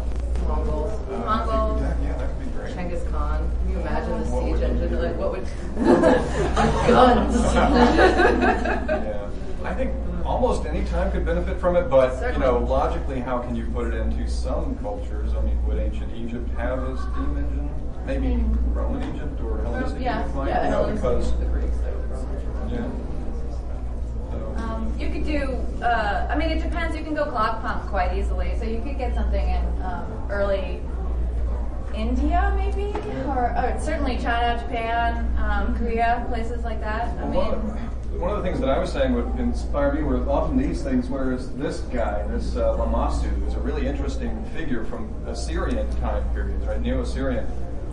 [0.48, 0.92] Mongols.
[1.08, 1.80] Uh, Mongols.
[1.80, 2.74] Yeah, that would be great.
[2.74, 3.50] Genghis Khan.
[3.64, 5.02] Can you imagine the What siege would you engine?
[5.02, 5.44] Like, what would.
[6.88, 7.36] Guns.
[7.54, 9.30] yeah.
[9.62, 9.92] I think
[10.24, 13.92] almost any time could benefit from it, but you know, logically, how can you put
[13.92, 15.34] it into some cultures?
[15.34, 17.70] I mean, would ancient Egypt have a steam engine?
[18.06, 18.42] Maybe
[18.72, 20.20] Roman Egypt or Hellenistic Yeah.
[20.20, 22.76] Egypt might, yeah, you know, because the Greeks, they would probably.
[22.78, 22.88] yeah.
[24.80, 26.96] Um, you could do, uh, I mean, it depends.
[26.96, 28.56] You can go clock punk quite easily.
[28.58, 30.80] So you could get something in um, early
[31.94, 37.16] India, maybe, or, or certainly China, Japan, um, Korea, places like that.
[37.18, 39.92] I Well, one, mean, of, one of the things that I was saying would inspire
[39.92, 44.44] me were often these things, whereas this guy, this uh, Lamassu, is a really interesting
[44.56, 46.80] figure from Assyrian time periods, right?
[46.80, 47.46] Neo-Assyrian.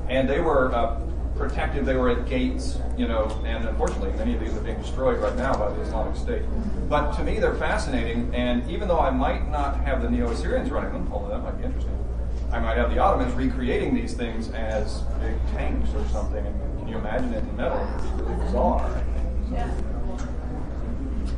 [0.10, 1.00] And they were uh,
[1.38, 5.20] protective, they were at gates, you know, and unfortunately many of these are being destroyed
[5.20, 6.42] right now by the Islamic State.
[6.90, 10.94] But to me they're fascinating, and even though I might not have the Neo-Assyrians running
[10.94, 11.94] them, although that might be interesting,
[12.52, 16.88] I might have the Ottomans recreating these things as big tanks or something, and can
[16.88, 17.78] you imagine it in metal?
[17.78, 19.50] It would be really bizarre, I think.
[19.50, 19.72] So- yeah.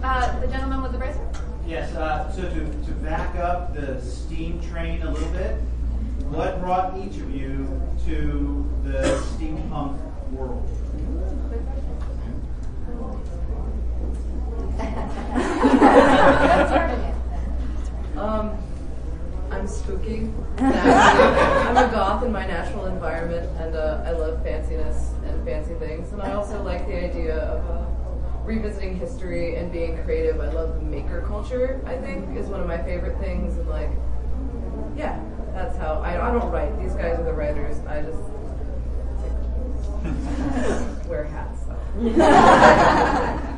[0.01, 1.19] Uh, the gentleman with the bracer?
[1.67, 5.55] Yes, uh, so to, to back up the steam train a little bit,
[6.29, 7.67] what brought each of you
[8.05, 9.08] to the
[9.69, 10.65] steampunk world?
[18.17, 18.58] Um,
[19.49, 20.29] I'm spooky.
[20.58, 26.12] I'm a goth in my natural environment, and uh, I love fanciness and fancy things.
[26.12, 27.86] And I also like the idea of uh,
[28.43, 30.41] revisiting history and being creative.
[30.41, 31.82] I love maker culture.
[31.86, 33.58] I think is one of my favorite things.
[33.58, 33.89] And like,
[34.97, 36.77] yeah, that's how I, I don't write.
[36.82, 37.79] These guys are the writers.
[37.88, 38.28] I just
[41.07, 41.59] wear hats.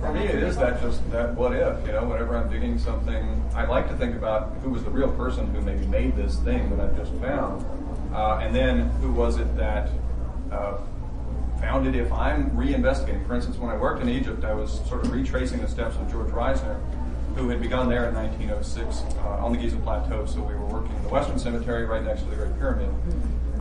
[0.00, 3.42] For me, it is that just that what if, you know, whenever I'm digging something,
[3.54, 6.68] I like to think about who was the real person who maybe made this thing
[6.70, 7.64] that I've just found,
[8.12, 9.88] uh, and then who was it that
[10.50, 10.78] uh,
[11.60, 13.26] found it if I'm reinvestigating.
[13.26, 16.10] For instance, when I worked in Egypt, I was sort of retracing the steps of
[16.10, 16.78] George Reisner,
[17.36, 20.26] who had begun there in 1906 uh, on the Giza Plateau.
[20.26, 22.90] So we were working in the Western Cemetery right next to the Great Pyramid.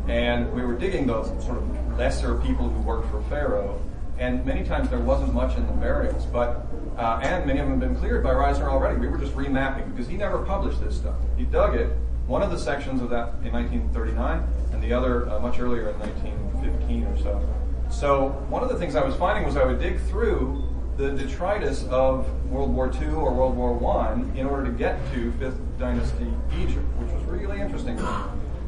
[0.07, 3.81] And we were digging those sort of lesser people who worked for Pharaoh.
[4.19, 7.79] And many times there wasn't much in the burials, but uh, and many of them
[7.79, 8.99] had been cleared by Reisner already.
[8.99, 11.15] We were just remapping because he never published this stuff.
[11.35, 11.91] He dug it,
[12.27, 15.99] one of the sections of that in 1939, and the other uh, much earlier in
[15.99, 17.49] 1915 or so.
[17.89, 20.63] So one of the things I was finding was I would dig through
[20.97, 25.31] the detritus of World War II or World War I in order to get to
[25.33, 27.99] Fifth Dynasty Egypt, which was really interesting.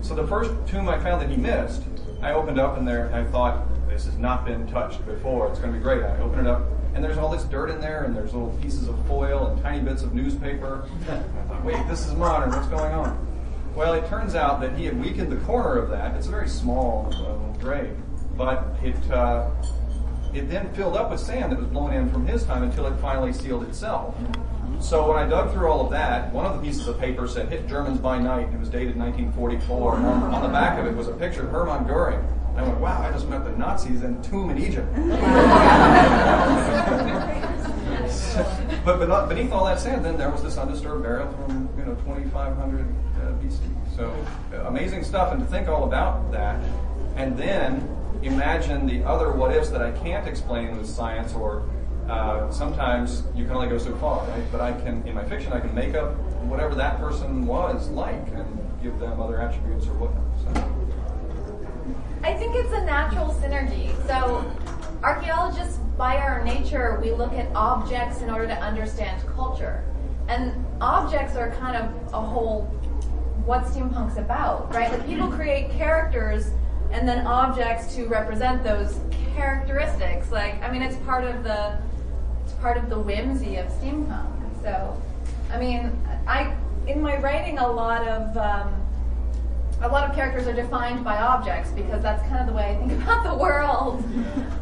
[0.01, 1.83] So the first tomb I found that he missed,
[2.21, 5.47] I opened up and there and I thought this has not been touched before.
[5.49, 6.03] It's going to be great.
[6.03, 8.87] I open it up and there's all this dirt in there and there's little pieces
[8.87, 10.87] of foil and tiny bits of newspaper.
[11.09, 12.51] I thought, wait, this is modern.
[12.51, 13.25] What's going on?
[13.75, 16.15] Well, it turns out that he had weakened the corner of that.
[16.15, 17.97] It's a very small uh, grave,
[18.37, 19.49] but it uh,
[20.33, 22.95] it then filled up with sand that was blown in from his time until it
[23.01, 24.15] finally sealed itself.
[24.79, 27.49] So when I dug through all of that, one of the pieces of paper said
[27.49, 29.97] "Hit Germans by Night." And it was dated 1944.
[29.97, 32.19] And on, the back of it was a picture of Hermann Goering.
[32.49, 34.87] And I went, "Wow, I just met the Nazis in a tomb in Egypt."
[38.85, 41.95] but but beneath all that sand, then there was this undisturbed burial from you know
[41.95, 43.59] 2500 uh, BC.
[43.95, 44.13] So
[44.53, 46.63] uh, amazing stuff, and to think all about that,
[47.15, 47.87] and then
[48.23, 51.67] imagine the other what ifs that I can't explain with science, or
[52.09, 54.43] uh, sometimes you can only go so far, right?
[54.51, 56.15] But I can, in my fiction, I can make up
[56.45, 58.45] whatever that person was like and
[58.81, 60.23] give them other attributes or whatnot.
[60.43, 60.75] So.
[62.23, 63.95] I think it's a natural synergy.
[64.07, 64.45] So,
[65.03, 69.83] archaeologists, by our nature, we look at objects in order to understand culture.
[70.27, 72.63] And objects are kind of a whole
[73.45, 74.91] what steampunk's about, right?
[74.91, 76.49] Like people create characters
[76.91, 78.99] and then objects to represent those
[79.35, 80.31] characteristics.
[80.31, 81.77] Like, I mean, it's part of the
[82.65, 84.33] part of the whimsy of steampunk.
[84.63, 84.99] So,
[85.51, 86.51] I mean, I
[86.87, 88.73] in my writing a lot of um,
[89.83, 92.75] a lot of characters are defined by objects because that's kind of the way I
[92.75, 94.03] think about the world.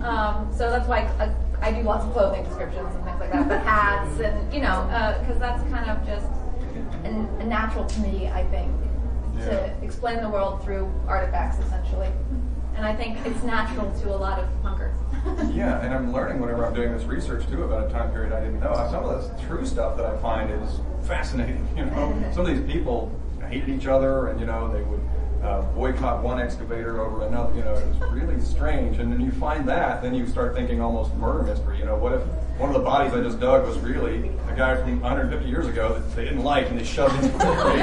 [0.04, 1.32] Um, so that's why I,
[1.66, 4.84] I, do lots of clothing descriptions and things like that, but hats and you know,
[5.22, 6.28] because uh, that's kind of just
[7.06, 8.70] an, a natural to me, I think,
[9.38, 9.46] yeah.
[9.46, 12.10] to explain the world through artifacts essentially.
[12.76, 14.94] And I think it's natural to a lot of punkers.
[15.56, 18.40] yeah, and I'm learning whenever I'm doing this research too about a time period I
[18.40, 18.74] didn't know.
[18.92, 21.68] Some of the true stuff that I find is fascinating.
[21.78, 23.12] You know, some of these people
[23.50, 25.00] hated each other, and you know they would
[25.44, 27.54] uh, boycott one excavator over another.
[27.56, 29.00] You know, it was really strange.
[29.00, 31.80] And then you find that, then you start thinking almost murder mystery.
[31.80, 32.22] You know, what if
[32.58, 35.94] one of the bodies I just dug was really a guy from 150 years ago
[35.94, 37.80] that they didn't like and they shoved into the grave?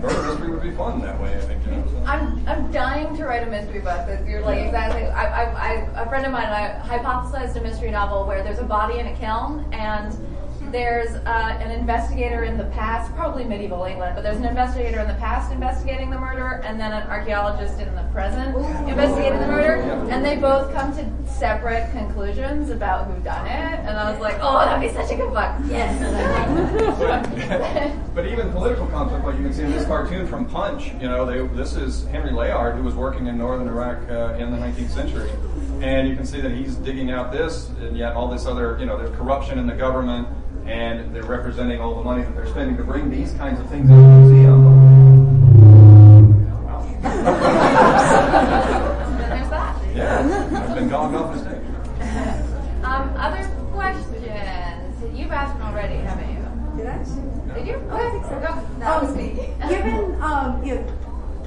[0.00, 1.36] murder mystery would be fun that way.
[1.36, 1.59] I think.
[2.50, 2.66] You know, so.
[2.66, 4.06] I'm dying to write a mystery book.
[4.06, 5.04] That you're like exactly.
[5.04, 8.58] I, I, I a friend of mine and I hypothesized a mystery novel where there's
[8.58, 10.12] a body in a kiln and
[10.72, 15.08] there's uh, an investigator in the past, probably medieval England, but there's an investigator in
[15.08, 18.56] the past investigating the murder, and then an archaeologist in the present
[18.88, 19.74] investigating the murder,
[20.10, 23.80] and they both come to separate conclusions about who done it.
[23.80, 25.54] And I was like, oh, that'd be such a good book.
[25.68, 25.98] Yes.
[26.98, 31.08] but, but, even political conflict, like you can see in this cartoon from Punch, you
[31.08, 34.56] know, they, this is Henry Layard, who was working in northern Iraq uh, in the
[34.56, 35.30] 19th century.
[35.80, 38.84] And you can see that he's digging out this, and yet all this other, you
[38.84, 40.28] know, there's corruption in the government,
[40.66, 43.88] and they're representing all the money that they're spending to bring these kinds of things
[43.90, 44.64] into the museum.
[46.66, 46.82] Wow.
[49.18, 49.76] there's that.
[49.94, 51.64] Yeah, I've been gone off the stage.
[52.84, 54.16] Um, other questions?
[55.14, 56.40] You've asked them already, haven't you?
[56.76, 56.98] Did I?
[57.54, 57.82] Did you?
[57.90, 58.34] Oh, I think so.
[58.40, 59.28] No, that was me.
[59.68, 60.84] Given, um, you know,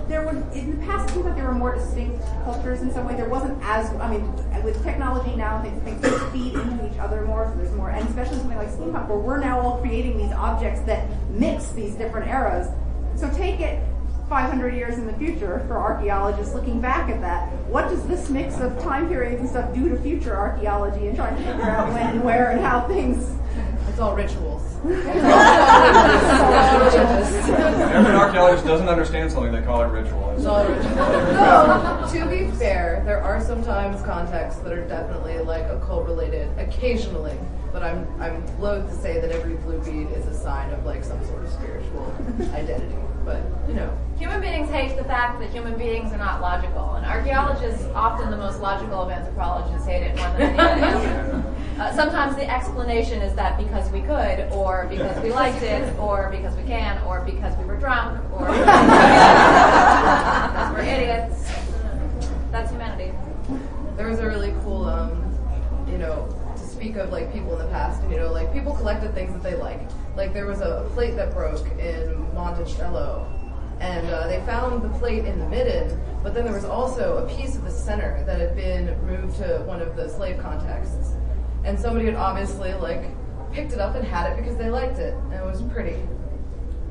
[0.08, 3.08] there was in the past it seems like there were more distinct cultures in some
[3.08, 3.16] way.
[3.16, 4.24] There wasn't as I mean,
[4.64, 7.50] with technology now, things things feed into each other more.
[7.50, 10.82] So there's more, and especially something like steampunk, where we're now all creating these objects
[10.82, 12.68] that mix these different eras.
[13.16, 13.84] So take it
[14.30, 17.52] 500 years in the future for archaeologists looking back at that.
[17.68, 21.36] What does this mix of time periods and stuff do to future archaeology and trying
[21.36, 23.30] to figure out when where and how things?
[23.94, 24.64] It's all rituals.
[27.94, 30.34] Every archaeologist doesn't understand something, they call it ritual.
[30.36, 30.96] It's all ritual.
[30.96, 37.38] no, to be fair, there are sometimes contexts that are definitely like occult related, occasionally.
[37.72, 41.04] But I'm I'm loath to say that every blue bead is a sign of like
[41.04, 42.12] some sort of spiritual
[42.56, 42.96] identity.
[43.24, 47.06] But you know, human beings hate the fact that human beings are not logical, and
[47.06, 52.48] archaeologists, often the most logical of anthropologists, hate it more than anything Uh, sometimes the
[52.48, 57.02] explanation is that because we could, or because we liked it, or because we can,
[57.04, 58.64] or because we were drunk, or because
[60.74, 61.52] we're idiots.
[62.52, 63.12] That's humanity.
[63.98, 65.20] There was a really cool, um,
[65.90, 69.16] you know, to speak of like people in the past, you know, like people collected
[69.16, 69.82] things that they like.
[70.16, 73.28] Like there was a plate that broke in Monticello,
[73.80, 77.36] and uh, they found the plate in the midden, but then there was also a
[77.36, 81.13] piece of the center that had been moved to one of the slave contexts
[81.64, 83.10] and somebody had obviously like
[83.52, 85.98] picked it up and had it because they liked it and it was pretty.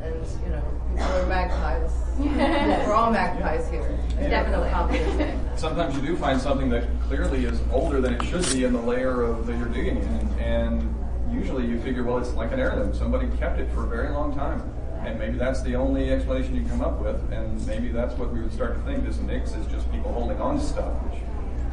[0.02, 0.14] And
[0.44, 1.90] you know, people are magpies.
[2.18, 3.98] We're all magpies here.
[4.18, 5.38] Definitely.
[5.56, 8.80] sometimes you do find something that clearly is older than it should be in the
[8.80, 10.94] layer of that you're digging in, and
[11.32, 12.94] usually you figure, well, it's like an heirloom.
[12.94, 14.62] Somebody kept it for a very long time,
[15.04, 18.40] and maybe that's the only explanation you come up with, and maybe that's what we
[18.40, 19.04] would start to think.
[19.04, 21.22] This mix is just people holding on to stuff, which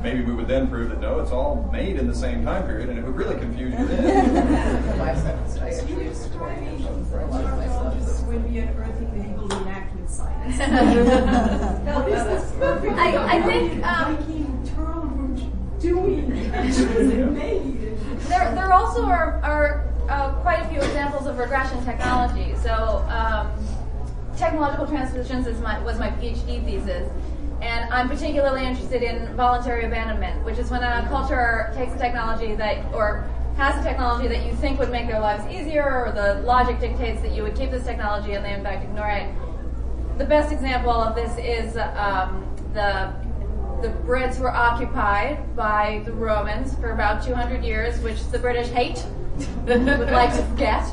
[0.02, 2.90] maybe we would then prove that no, it's all made in the same time period,
[2.90, 4.98] and it would really confuse you then.
[4.98, 8.00] My sense, I actually use Victorian for a lot of my stuff.
[8.00, 10.48] This would be an earthy medieval reenactment site.
[11.86, 12.94] No, this is perfect.
[12.94, 14.18] I- I think, um,
[15.80, 16.30] doing.
[18.30, 22.54] There, there also are, are uh, quite a few examples of regression technology.
[22.62, 23.50] So, um,
[24.38, 27.10] technological transpositions is my, was my PhD thesis,
[27.62, 32.56] and I'm particularly interested in voluntary abandonment, which is when a culture takes a technology
[32.56, 36.42] that, or has a technology that you think would make their lives easier, or the
[36.46, 39.30] logic dictates that you would keep this technology, and they in fact ignore it.
[40.18, 43.14] The best example of this is um, the
[43.82, 49.06] the Brits were occupied by the Romans for about 200 years, which the British hate,
[49.66, 50.86] would like to forget.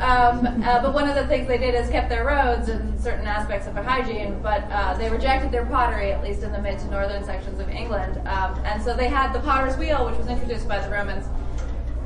[0.00, 3.26] Um, uh, but one of the things they did is kept their roads and certain
[3.26, 6.78] aspects of their hygiene, but uh, they rejected their pottery, at least in the mid
[6.78, 8.16] to northern sections of England.
[8.26, 11.26] Um, and so they had the potter's wheel, which was introduced by the Romans,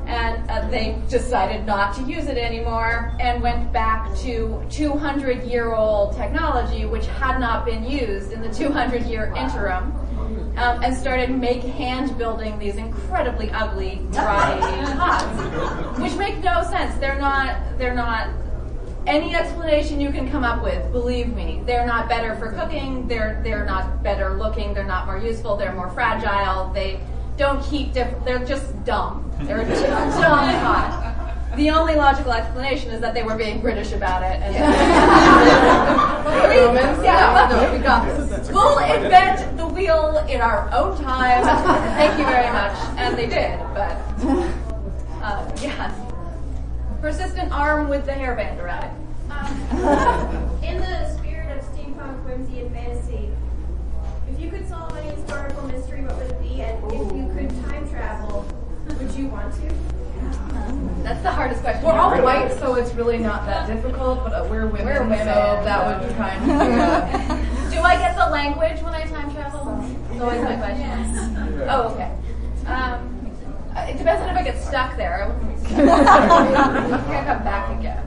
[0.07, 5.73] and uh, they decided not to use it anymore and went back to 200 year
[5.73, 9.93] old technology, which had not been used in the 200 year interim.
[10.57, 14.57] Um, and started make hand building these incredibly ugly dry
[14.97, 16.95] pots, which make no sense.
[16.95, 17.77] They're not.
[17.77, 18.29] They're not
[19.07, 20.91] any explanation you can come up with.
[20.91, 23.07] Believe me, they're not better for cooking.
[23.07, 24.73] They're they're not better looking.
[24.73, 25.57] They're not more useful.
[25.57, 26.71] They're more fragile.
[26.73, 27.01] They
[27.37, 27.93] don't keep.
[27.93, 29.29] They're just dumb.
[29.41, 31.14] They're dumb pot.
[31.55, 34.41] The only logical explanation is that they were being British about it.
[34.41, 34.55] And
[36.65, 37.03] Romans?
[37.03, 38.49] yeah, No, we got this.
[38.49, 41.43] We'll invent the wheel in our own time.
[41.95, 42.75] Thank you very much.
[42.97, 43.97] And they did, but
[45.23, 45.93] uh, yeah.
[47.01, 48.91] Persistent arm with the hairband around it.
[49.31, 53.29] Um, in the spirit of steampunk whimsy and fantasy,
[54.29, 56.61] if you could solve any historical mystery, what would it be?
[56.61, 58.45] And if you could time travel,
[58.87, 59.73] would you want to?
[61.03, 61.83] That's the hardest question.
[61.83, 62.23] We're all ever.
[62.23, 65.25] white, so it's really not that difficult, but uh, we're women, We're women, so
[65.65, 69.33] that would so- kind of be a- Do I get the language when I time
[69.33, 69.65] travel?
[69.65, 71.67] That's always my question.
[71.67, 72.11] Oh, okay.
[72.67, 73.31] Um,
[73.75, 75.23] uh, it depends on if I get stuck there.
[75.23, 78.01] I wouldn't can't come back again.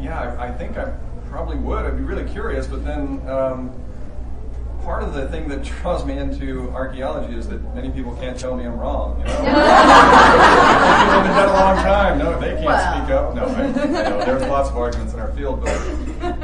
[0.00, 0.92] Yeah, I, I think I
[1.28, 1.84] probably would.
[1.84, 3.70] I'd be really curious, but then um,
[4.86, 8.56] part of the thing that draws me into archaeology is that many people can't tell
[8.56, 9.18] me I'm wrong.
[9.18, 9.50] You know, People
[11.10, 12.18] have been dead a long time.
[12.18, 12.96] No, they can't Well.
[12.96, 13.34] speak up.
[13.34, 15.76] No, I, I know there's lots of arguments in our field, but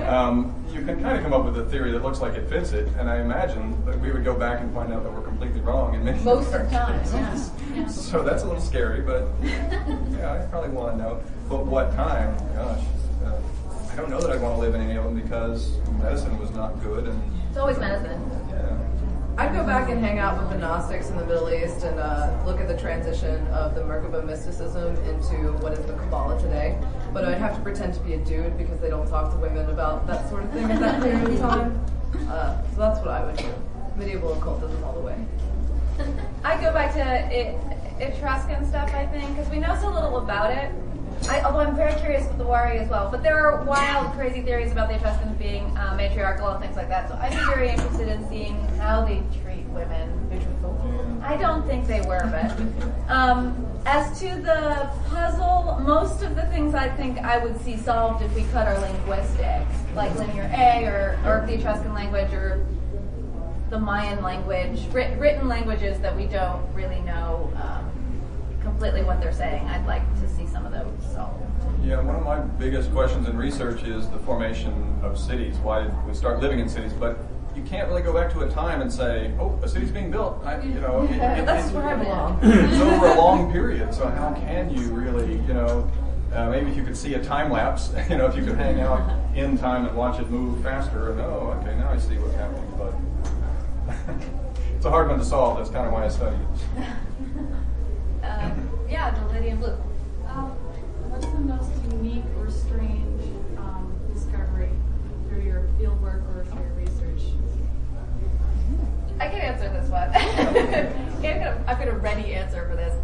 [0.08, 2.72] um, you can kind of come up with a theory that looks like it fits
[2.72, 2.88] it.
[2.98, 5.94] And I imagine that we would go back and find out that we're completely wrong
[5.94, 7.50] in many Most of the time, cases.
[7.76, 7.86] yeah.
[7.86, 11.22] So that's a little scary, but yeah, I probably want to know.
[11.48, 12.36] But what time?
[12.56, 12.82] Gosh,
[13.24, 13.36] uh,
[13.92, 16.50] I don't know that I want to live in any of them because medicine was
[16.50, 17.22] not good, and
[17.52, 18.18] It's always medicine.
[19.36, 22.34] I'd go back and hang out with the Gnostics in the Middle East and uh,
[22.46, 26.78] look at the transition of the Merkaba mysticism into what is the Kabbalah today.
[27.12, 29.68] But I'd have to pretend to be a dude because they don't talk to women
[29.68, 31.84] about that sort of thing at that period of time.
[32.26, 33.52] Uh, so that's what I would do.
[33.96, 35.22] Medieval occultism all the way.
[36.44, 37.54] I go back to it,
[38.00, 40.72] Etruscan stuff, I think, because we know so little about it.
[41.28, 43.10] I, although I'm very curious with the Wari as well.
[43.10, 46.88] But there are wild, crazy theories about the Etruscans being uh, matriarchal and things like
[46.88, 47.08] that.
[47.08, 50.10] So I'd be very interested in seeing how they treat women.
[51.22, 56.74] I don't think they were, but um, as to the puzzle, most of the things
[56.74, 61.18] I think I would see solved if we cut our linguistics, like linear A or,
[61.24, 62.66] or the Etruscan language or
[63.70, 67.90] the Mayan language, writ- written languages that we don't really know um,
[68.82, 69.64] completely what they're saying.
[69.68, 71.40] I'd like to see some of those solved.
[71.84, 75.56] Yeah, one of my biggest questions in research is the formation of cities.
[75.58, 76.92] Why did we start living in cities?
[76.92, 77.16] But
[77.54, 80.44] you can't really go back to a time and say, "Oh, a city's being built."
[80.44, 82.40] I, you know, it- it- That's it- where I belong.
[82.42, 83.94] it's over a long period.
[83.94, 85.88] So how can you really, you know,
[86.34, 88.80] uh, maybe if you could see a time lapse, you know, if you could hang
[88.80, 92.34] out in time and watch it move faster, and oh, okay, now I see what's
[92.34, 92.66] happening.
[92.76, 93.94] But
[94.76, 95.58] it's a hard one to solve.
[95.58, 96.84] That's kind of why I study it.
[98.92, 99.72] Yeah, the lady in blue.
[100.28, 100.50] Um,
[101.08, 103.22] what's the most unique or strange
[103.56, 104.68] um, discovery
[105.26, 107.32] through your field work or through your research?
[109.18, 110.10] I can answer this one.
[110.14, 112.94] I've, got a, I've got a ready answer for this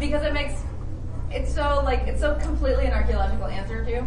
[0.00, 0.54] because it makes
[1.30, 4.06] it's so like it's so completely an archaeological answer too.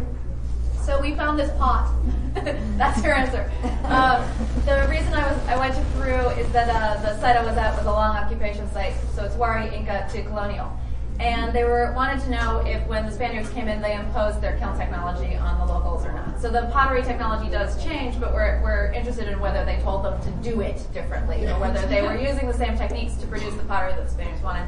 [0.82, 1.94] So we found this pot
[2.34, 3.48] That's your answer.
[3.84, 4.24] Um,
[4.64, 7.56] the reason I was I went to Peru is that uh, the site I was
[7.56, 10.76] at was a long occupation site, so it's Wari Inca to colonial,
[11.20, 14.56] and they were wanted to know if when the Spaniards came in, they imposed their
[14.56, 16.40] kiln technology on the locals or not.
[16.40, 20.20] So the pottery technology does change, but we're we're interested in whether they told them
[20.22, 23.64] to do it differently or whether they were using the same techniques to produce the
[23.64, 24.66] pottery that the Spaniards wanted.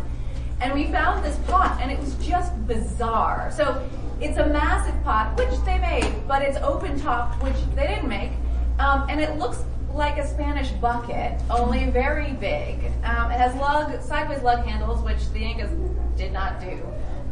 [0.60, 3.50] And we found this pot, and it was just bizarre.
[3.56, 3.88] So
[4.20, 8.30] it's a massive pot, which they made, but it's open topped, which they didn't make.
[8.78, 9.64] Um, and it looks
[9.94, 12.78] like a Spanish bucket, only very big.
[13.04, 15.70] Um, it has lug, sideways lug handles, which the Incas
[16.16, 16.82] did not do.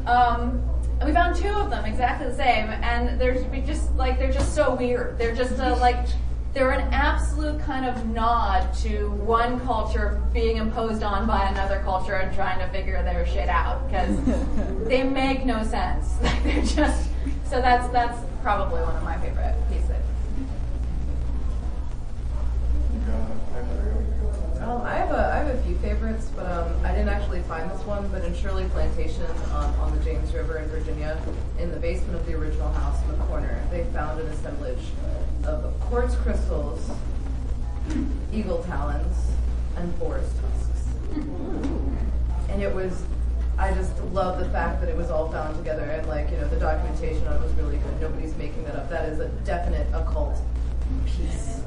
[0.07, 0.63] Um,
[1.01, 4.33] and we found two of them exactly the same, and they're we just like they're
[4.33, 5.17] just so weird.
[5.19, 6.07] They're just uh, like
[6.53, 12.17] they're an absolute kind of nod to one culture being imposed on by another culture
[12.17, 14.19] and trying to figure their shit out because
[14.89, 16.15] they make no sense.
[16.23, 17.09] Like they're just
[17.45, 19.55] so that's that's probably one of my favorite
[24.71, 27.69] Um, I have a I have a few favorites, but um, I didn't actually find
[27.73, 28.07] this one.
[28.07, 31.21] But in Shirley Plantation um, on the James River in Virginia,
[31.59, 34.85] in the basement of the original house in the corner, they found an assemblage
[35.45, 36.89] of quartz crystals,
[38.33, 39.33] eagle talons,
[39.75, 40.87] and boar's tusks.
[42.49, 43.03] And it was,
[43.59, 46.47] I just love the fact that it was all found together, and like you know,
[46.47, 48.01] the documentation on it was really good.
[48.01, 48.89] Nobody's making that up.
[48.89, 50.39] That is a definite occult
[51.07, 51.61] piece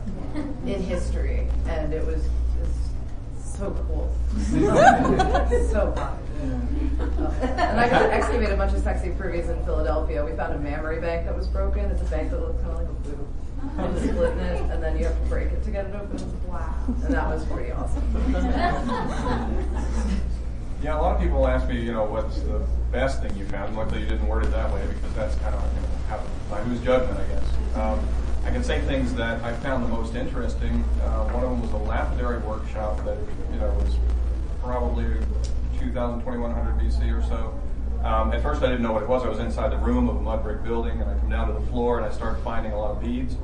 [0.66, 2.24] in history, and it was
[3.64, 4.14] so cool,
[5.70, 6.18] so fun.
[7.42, 10.26] and I got to excavate a bunch of sexy privs in Philadelphia.
[10.26, 11.86] We found a memory bank that was broken.
[11.86, 13.28] It's a bank that looks kind of like a boob.
[13.78, 16.20] And splitting it, and then you have to break it to get it open.
[16.50, 16.76] Wow.
[16.88, 18.04] And that was pretty awesome.
[20.84, 22.60] Yeah, a lot of people ask me, you know, what's the
[22.92, 23.74] best thing you found.
[23.74, 26.20] Luckily, you didn't word it that way because that's kind of you know, how,
[26.52, 27.78] by whose judgment, I guess.
[27.78, 28.06] Um,
[28.46, 30.84] I can say things that I found the most interesting.
[31.02, 33.18] Uh, one of them was a lapidary workshop that,
[33.52, 33.96] you know, was
[34.62, 35.06] probably
[35.80, 37.60] 2000, 2100 BC or so.
[38.04, 39.24] Um, at first, I didn't know what it was.
[39.24, 41.54] I was inside the room of a mud brick building, and I come down to
[41.54, 43.38] the floor, and I started finding a lot of beads.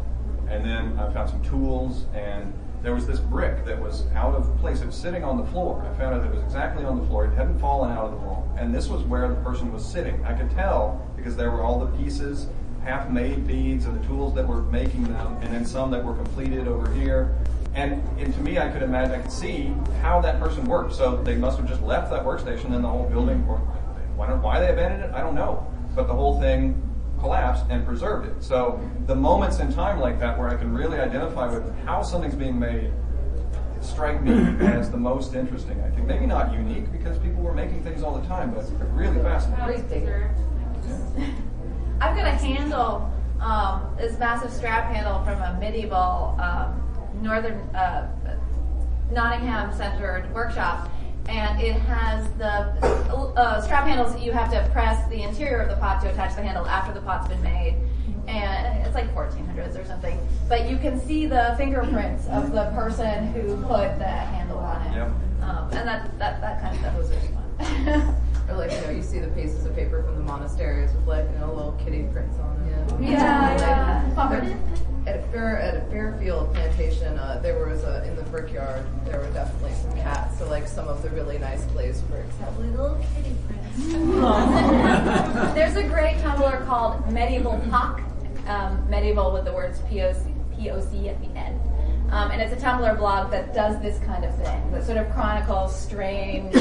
[0.50, 4.58] And then I found some tools, and there was this brick that was out of
[4.60, 4.82] place.
[4.82, 5.82] It was sitting on the floor.
[5.82, 7.26] I found out it was exactly on the floor.
[7.26, 8.50] It hadn't fallen out of the wall.
[8.58, 10.24] And this was where the person was sitting.
[10.26, 12.48] I could tell because there were all the pieces,
[12.84, 16.68] half-made beads, and the tools that were making them, and then some that were completed
[16.68, 17.36] over here.
[17.76, 20.94] And, and to me, I could imagine, I could see how that person worked.
[20.94, 23.58] So they must have just left that workstation, and the whole building, or
[24.16, 25.66] why, why they abandoned it, I don't know.
[25.96, 26.82] But the whole thing
[27.20, 28.44] collapsed and preserved it.
[28.44, 32.36] So the moments in time like that where I can really identify with how something's
[32.36, 32.92] being made
[33.82, 34.34] strike me
[34.66, 35.80] as the most interesting.
[35.82, 39.22] I think maybe not unique because people were making things all the time, but really
[39.22, 39.64] fascinating.
[42.02, 46.82] I've got a handle, um, this massive strap handle from a medieval um,
[47.22, 48.08] northern uh,
[49.12, 50.90] Nottingham-centered workshop,
[51.28, 52.50] and it has the
[53.36, 54.14] uh, strap handles.
[54.14, 56.94] That you have to press the interior of the pot to attach the handle after
[56.94, 57.76] the pot's been made,
[58.28, 60.18] and it's like 1400s or something.
[60.48, 64.96] But you can see the fingerprints of the person who put the handle on it,
[64.96, 65.08] Yep.
[65.42, 68.16] um, and that, that that kind of stuff was really fun.
[68.50, 71.26] Or like you know, you see the pieces of paper from the monasteries with like
[71.32, 73.04] you know little kitty prints on them.
[73.04, 74.14] Yeah, yeah.
[74.18, 74.44] Like,
[75.08, 78.86] At Fair at a Fairfield plantation, uh, there was a in the brickyard.
[79.06, 80.38] There were definitely some cats.
[80.40, 83.78] So like some of the really nice glazed bricks have little kitty prints.
[85.56, 88.02] There's a great Tumblr called Medieval Pock,
[88.48, 91.60] um, medieval with the words POC, POC at the end.
[92.12, 95.12] Um, and it's a Tumblr blog that does this kind of thing, that sort of
[95.14, 96.56] chronicles strange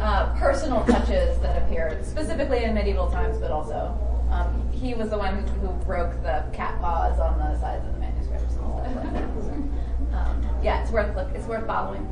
[0.00, 3.96] uh, personal touches that appeared, specifically in medieval times, but also
[4.30, 7.94] um, he was the one who, who broke the cat paws on the sides of
[7.94, 9.28] the manuscripts and stuff like that.
[9.42, 9.50] So,
[10.16, 12.02] um, yeah, it's worth look, it's worth following.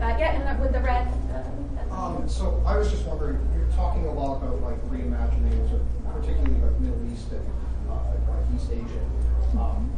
[0.00, 1.06] Uh, yeah, and the, with the red.
[1.32, 5.80] Uh, Um, so I was just wondering, you're talking a lot about like reimaginings of
[6.12, 7.46] particularly like Middle East and
[7.88, 7.94] uh,
[8.28, 9.00] like East Asia,
[9.58, 9.90] um,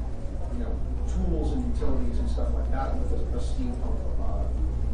[0.52, 0.78] you know,
[1.26, 4.44] tools and utilities and stuff like that with a, a steampunk, uh,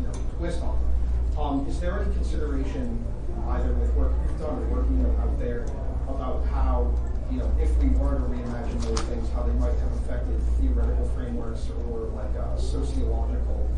[0.00, 1.38] you know, twist on them.
[1.38, 3.04] Um, is there any consideration
[3.48, 5.64] either with work you've done or working out there
[6.08, 6.92] about how,
[7.30, 11.08] you know, if we were to reimagine those things, how they might have affected theoretical
[11.16, 13.68] frameworks or like uh, sociological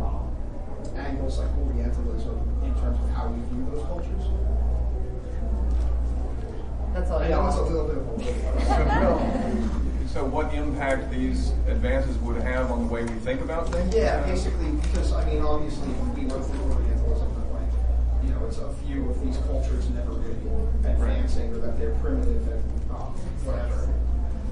[0.00, 0.30] um,
[0.96, 4.24] angles like Orientalism in terms of how we view those cultures?
[6.94, 7.48] That's all I I know know.
[7.48, 9.70] it's a little bit of a
[10.12, 13.94] So what impact these advances would have on the way we think about things?
[13.94, 17.70] Yeah, basically, because I mean, obviously, we went through Orientalism, but like,
[18.24, 20.34] you know, it's a few of these cultures never really
[20.84, 23.14] advancing, or that they're primitive and um,
[23.46, 23.88] whatever.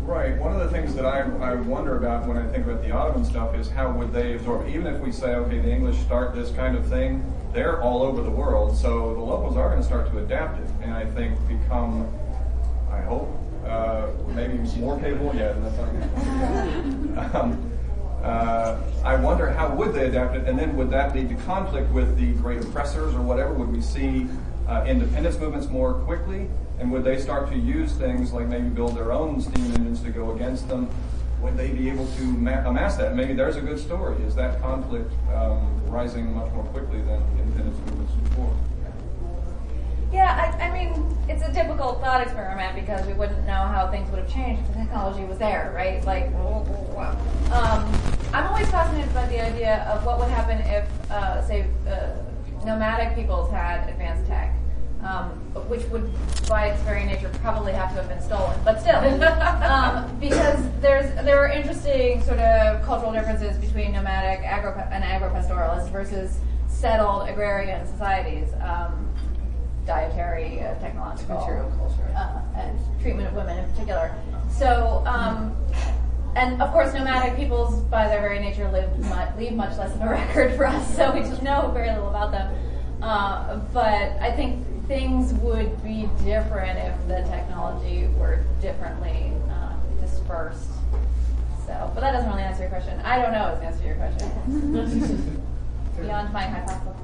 [0.03, 0.39] Right.
[0.39, 3.25] One of the things that I, I wonder about when I think about the Ottoman
[3.25, 4.75] stuff is how would they absorb it?
[4.77, 7.21] Even if we say, okay, the English start this kind of thing,
[7.53, 10.71] they're all over the world, so the locals are going to start to adapt it,
[10.83, 12.09] and I think become,
[12.93, 13.29] I hope,
[13.69, 15.35] uh, maybe more capable.
[15.35, 17.73] Yeah, that's not um,
[18.23, 21.91] uh, I wonder how would they adapt it, and then would that lead to conflict
[21.93, 23.53] with the great oppressors or whatever?
[23.55, 24.27] Would we see
[24.67, 26.49] uh, independence movements more quickly?
[26.81, 30.11] And would they start to use things like maybe build their own steam engines to
[30.11, 30.89] go against them?
[31.41, 33.15] Would they be able to ma- amass that?
[33.15, 34.21] Maybe there's a good story.
[34.25, 38.57] Is that conflict um, rising much more quickly than independence movements before?
[40.13, 44.11] Yeah, I, I mean, it's a difficult thought experiment because we wouldn't know how things
[44.11, 46.03] would have changed if the technology was there, right?
[46.05, 46.27] Like,
[47.53, 47.93] um,
[48.33, 52.11] I'm always fascinated by the idea of what would happen if, uh, say, uh,
[52.65, 54.55] nomadic peoples had advanced tech.
[55.01, 55.31] Um,
[55.69, 56.11] which would,
[56.49, 58.59] by its very nature, probably have to have been stolen.
[58.65, 58.97] But still,
[59.63, 65.89] um, because there's there are interesting sort of cultural differences between nomadic agro and agropastoralists
[65.91, 68.49] versus settled agrarian societies.
[68.61, 69.08] Um,
[69.89, 72.13] dietary, uh, technological, Material culture.
[72.15, 74.15] uh, and treatment of women in particular.
[74.51, 75.57] So, um,
[76.37, 80.03] and of course, nomadic peoples, by their very nature, live much, leave much less of
[80.03, 82.55] a record for us, so we just know very little about them.
[83.03, 90.71] Uh, but I think things would be different if the technology were differently uh, dispersed.
[91.67, 92.99] So, but that doesn't really answer your question.
[93.01, 95.43] I don't know is the answer to your question.
[96.01, 96.95] Beyond my hypothetical.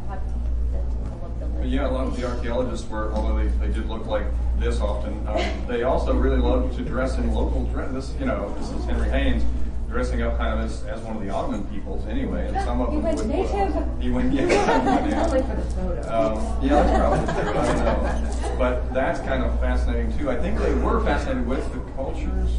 [1.62, 4.26] Yeah, a lot of the archaeologists were, although they, they did look like
[4.59, 7.90] this often, um, they also really loved to dress in local dress.
[7.92, 9.42] This, you know, this is Henry Haynes
[9.88, 12.88] dressing up kind of as, as one of the Ottoman peoples anyway, and some of
[12.90, 13.28] He them went would.
[13.28, 14.02] native.
[14.02, 15.24] He went, yeah.
[15.26, 16.00] Only for the photo.
[16.36, 17.61] Um, yeah, that's probably true.
[17.61, 18.57] I don't know.
[18.59, 20.30] But that's kind of fascinating too.
[20.30, 22.50] I think they were fascinated with the cultures,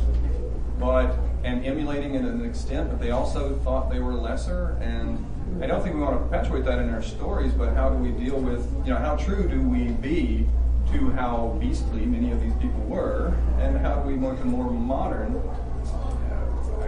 [0.79, 4.77] but and emulating it to an extent, but they also thought they were lesser.
[4.81, 5.23] And
[5.62, 7.53] I don't think we want to perpetuate that in our stories.
[7.53, 10.47] But how do we deal with you know how true do we be
[10.91, 14.70] to how beastly many of these people were, and how do we make them more
[14.70, 15.41] modern?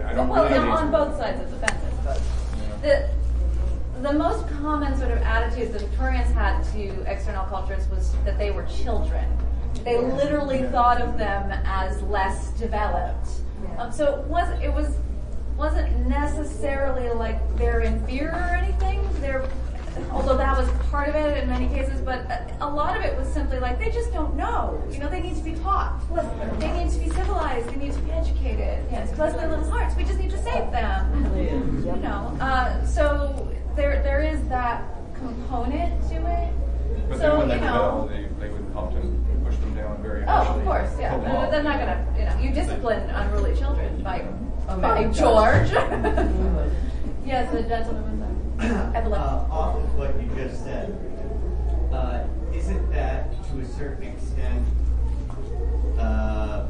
[0.04, 2.82] I don't well, really on, know on both sides of the fence, I suppose.
[2.82, 3.10] The,
[4.00, 8.50] the most common sort of attitudes the Victorians had to external cultures was that they
[8.50, 9.24] were children.
[9.84, 13.28] They literally thought of them as less developed.
[13.76, 14.96] Um, so it was it was
[15.58, 19.06] wasn't necessarily like they're inferior or anything.
[19.20, 19.48] They're
[20.12, 23.18] although that was part of it in many cases, but a, a lot of it
[23.18, 24.80] was simply like they just don't know.
[24.92, 26.00] You know, they need to be taught.
[26.60, 27.68] They need to be civilized.
[27.68, 28.84] They need to be educated.
[28.92, 29.96] Yes, bless their little hearts.
[29.96, 31.36] We just need to save them.
[31.36, 34.84] You know, uh, so there there is that
[35.14, 36.52] component to it.
[37.08, 38.06] But so then when they you know.
[38.06, 41.10] rebel, they, they would often push them down very Oh, of course, yeah.
[41.14, 41.50] Pull them off.
[41.50, 44.24] They're not gonna, you know, you discipline unruly children by,
[44.68, 45.70] Oh, by George.
[45.70, 45.70] gosh.
[47.24, 48.92] yes, the gentleman was there.
[48.94, 49.20] Evelyn.
[49.20, 50.94] Uh, off of what you just said,
[51.92, 54.64] uh, isn't that to a certain extent
[55.98, 56.66] uh,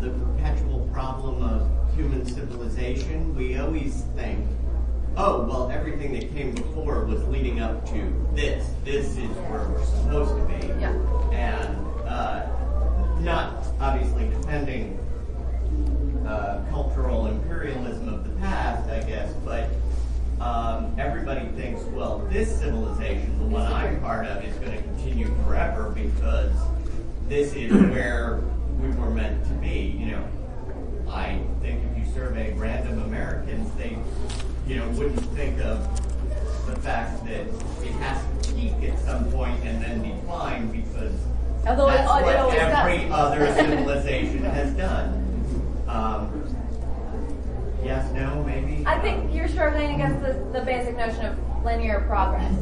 [0.00, 3.34] the perpetual problem of human civilization?
[3.36, 4.44] We always think,
[5.16, 8.68] oh, well, everything that came before was leading up to this.
[8.84, 10.66] This is where we're supposed to be.
[10.80, 10.92] Yeah.
[11.30, 12.46] And uh,
[13.20, 14.98] not obviously defending
[16.26, 19.70] uh, cultural imperialism of the past, I guess, but
[20.40, 25.34] um, everybody thinks, well, this civilization, the one I'm part of, is going to continue
[25.44, 26.52] forever because
[27.28, 28.40] this is where
[28.80, 29.96] we were meant to be.
[29.98, 30.28] You know,
[31.08, 33.96] I think if you survey random Americans, they,
[34.66, 35.78] you know, wouldn't think of
[36.66, 41.12] the fact that it has to peak at some point and then decline because
[41.66, 43.12] Although that's it what always every does.
[43.12, 45.22] other civilization has done.
[45.88, 46.44] Um,
[47.84, 48.82] yes, no, maybe.
[48.86, 52.54] I think you're struggling against the, the basic notion of linear progress,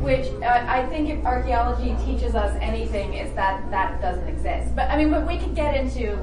[0.00, 4.74] which uh, I think if archaeology teaches us anything is that that doesn't exist.
[4.74, 6.18] But I mean, but we could get into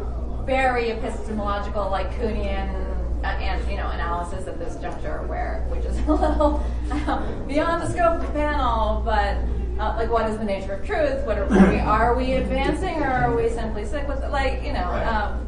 [0.45, 2.69] very epistemological, like Kuhnian,
[3.23, 6.63] uh, and you know, analysis at this juncture, where which is a little
[7.47, 9.37] beyond the scope of the panel, but.
[9.79, 11.25] Uh, like what is the nature of truth?
[11.25, 14.73] What are, are we are we advancing or are we simply sick with like you
[14.73, 14.91] know?
[14.91, 15.07] Right.
[15.07, 15.47] Um,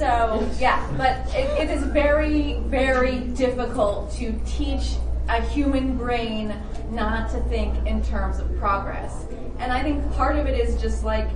[0.00, 4.94] so yeah, but it, it is very, very difficult to teach
[5.28, 6.58] a human brain
[6.90, 9.26] not to think in terms of progress.
[9.58, 11.28] And I think part of it is just like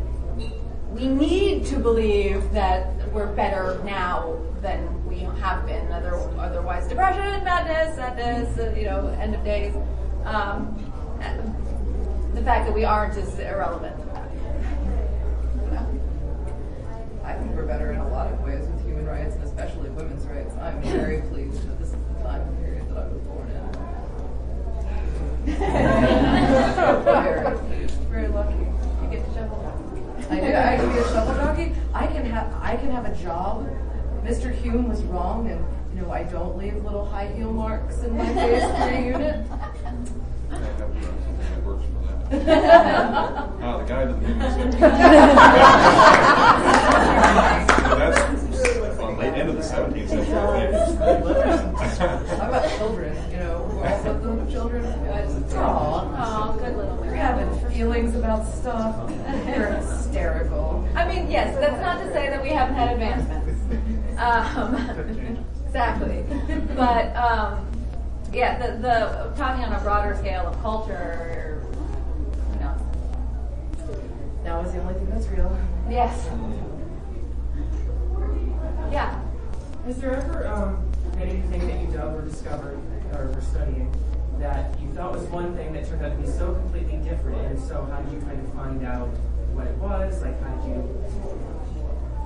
[0.92, 5.92] we need to believe that we're better now than we have been.
[5.92, 9.74] Other, otherwise, depression, madness, sadness, uh, you know, end of days.
[10.24, 10.74] Um,
[12.32, 13.94] the fact that we aren't is irrelevant.
[17.24, 20.53] I think we're better in a lot of ways with human rights especially women's rights.
[20.64, 23.64] I'm very pleased that this is the time period that I was born in.
[27.04, 28.54] very pleased, very lucky.
[29.02, 29.60] You get to shovel
[30.30, 30.46] I do.
[30.46, 31.74] I can be a shovel jockey.
[31.92, 32.50] I can have.
[32.62, 33.68] I can have a job.
[34.24, 34.54] Mr.
[34.54, 35.62] Hume was wrong, and
[35.94, 39.46] you know I don't leave little high heel marks in my face for a unit.
[43.60, 44.16] Ah, the guy that
[49.34, 50.36] the That's on late end of the 17th century.
[52.36, 53.30] How about children?
[53.30, 54.84] You know, we're all the children.
[55.56, 59.08] Oh, good little They're having feelings about stuff.
[59.08, 60.86] They're hysterical.
[60.94, 63.60] I mean, yes, that's not to say that we haven't had advancements.
[64.18, 64.74] Um,
[65.66, 66.24] exactly.
[66.76, 67.66] But, um,
[68.32, 71.62] yeah, the, the, talking on a broader scale of culture,
[72.52, 72.80] who knows?
[74.44, 75.56] Now is the only thing that's real.
[75.88, 76.28] Yes.
[78.94, 79.20] Yeah.
[79.86, 80.88] Has there ever um,
[81.18, 82.78] been anything that you dug or discovered
[83.12, 83.92] or were studying
[84.38, 87.40] that you thought was one thing that turned out to be so completely different?
[87.44, 89.08] And so, how did you kind of find out
[89.50, 90.22] what it was?
[90.22, 91.04] Like, how did you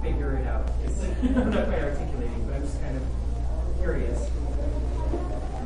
[0.02, 0.70] figure it out?
[0.84, 1.02] It's,
[1.38, 3.02] I'm not quite articulating, but I'm just kind of
[3.78, 4.28] curious.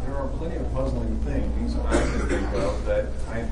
[0.06, 3.48] There are plenty of puzzling things I can think of that I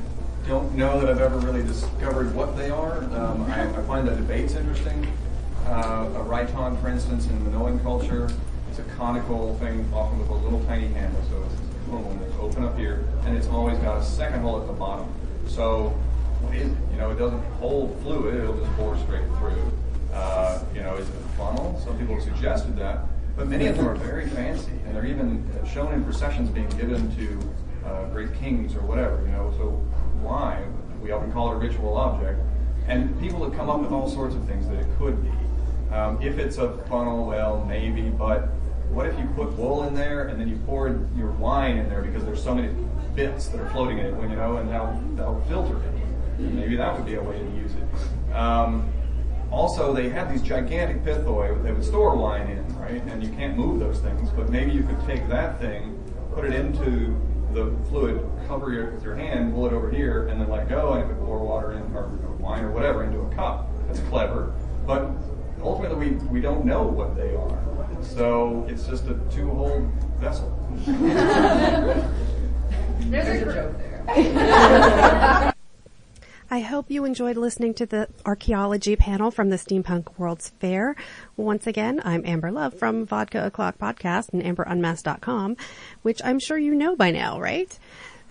[0.46, 3.02] don't know that I've ever really discovered what they are.
[3.12, 5.04] Um, I, I find the debates interesting.
[5.70, 8.28] Uh, a rhyton, for instance, in Minoan culture,
[8.68, 11.22] it's a conical thing, often with a little tiny handle.
[11.30, 11.54] So it's
[11.88, 15.06] one that's open up here, and it's always got a second hole at the bottom.
[15.46, 15.90] So
[16.40, 16.76] what is it?
[16.90, 19.72] You know, it doesn't hold fluid; it'll just pour straight through.
[20.12, 21.80] Uh, you know, is it a funnel?
[21.84, 23.04] Some people have suggested that,
[23.36, 27.14] but many of them are very fancy, and they're even shown in processions being given
[27.14, 29.22] to uh, great kings or whatever.
[29.22, 29.68] You know, so
[30.20, 30.64] why?
[31.00, 32.40] We often call it a ritual object,
[32.88, 35.30] and people have come up with all sorts of things that it could be.
[35.92, 38.48] Um, if it's a funnel, well, maybe, but
[38.90, 42.02] what if you put wool in there and then you poured your wine in there
[42.02, 42.72] because there's so many
[43.14, 45.94] bits that are floating in it, you know, and that'll, that'll filter it.
[46.38, 48.34] Maybe that would be a way to use it.
[48.34, 48.90] Um,
[49.50, 53.02] also, they had these gigantic pithoi they would store wine in, right?
[53.02, 56.00] And you can't move those things, but maybe you could take that thing,
[56.32, 57.20] put it into
[57.52, 60.92] the fluid, cover it with your hand, pull it over here, and then let go,
[60.92, 62.06] and it would pour water in, or
[62.38, 63.68] wine or whatever, into a cup.
[63.88, 64.54] That's clever.
[64.86, 65.10] But
[65.62, 67.58] ultimately, we, we don't know what they are.
[68.02, 70.56] So it's just a two-hole vessel.
[73.00, 75.52] There's a joke there.
[76.52, 80.96] I hope you enjoyed listening to the archaeology panel from the Steampunk World's Fair.
[81.36, 85.56] Once again, I'm Amber Love from Vodka O'Clock Podcast and AmberUnmasked.com,
[86.02, 87.78] which I'm sure you know by now, right?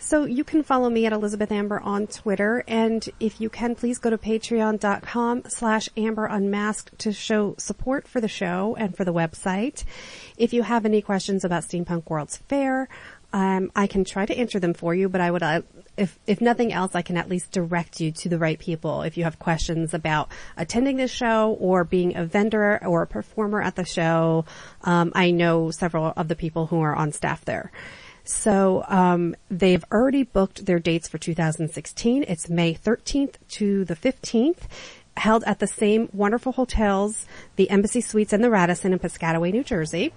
[0.02, 4.00] So you can follow me at Elizabeth Amber on Twitter, and if you can, please
[4.00, 9.14] go to patreon.com slash Amber Unmasked to show support for the show and for the
[9.14, 9.84] website.
[10.38, 12.88] If you have any questions about Steampunk World's Fair,
[13.34, 15.62] um, I can try to answer them for you, but I would, uh,
[15.97, 19.02] if if nothing else, I can at least direct you to the right people.
[19.02, 23.62] If you have questions about attending the show or being a vendor or a performer
[23.62, 24.45] at the show,
[24.84, 27.72] um, I know several of the people who are on staff there.
[28.30, 32.26] So um, they've already booked their dates for 2016.
[32.28, 34.68] It's May 13th to the 15th.
[35.18, 37.26] Held at the same wonderful hotels,
[37.56, 40.14] the Embassy Suites and the Radisson in Piscataway, New Jersey.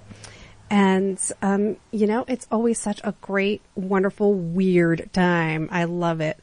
[0.68, 5.70] And, um, you know, it's always such a great, wonderful, weird time.
[5.72, 6.38] I love it.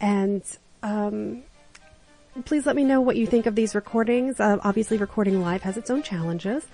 [0.00, 0.42] And,
[0.84, 1.42] um,
[2.44, 4.38] please let me know what you think of these recordings.
[4.38, 6.64] Uh, obviously recording live has its own challenges.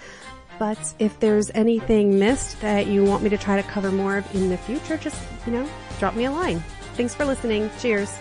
[0.58, 4.34] But if there's anything missed that you want me to try to cover more of
[4.34, 6.60] in the future, just, you know, drop me a line.
[6.94, 7.70] Thanks for listening.
[7.78, 8.12] Cheers.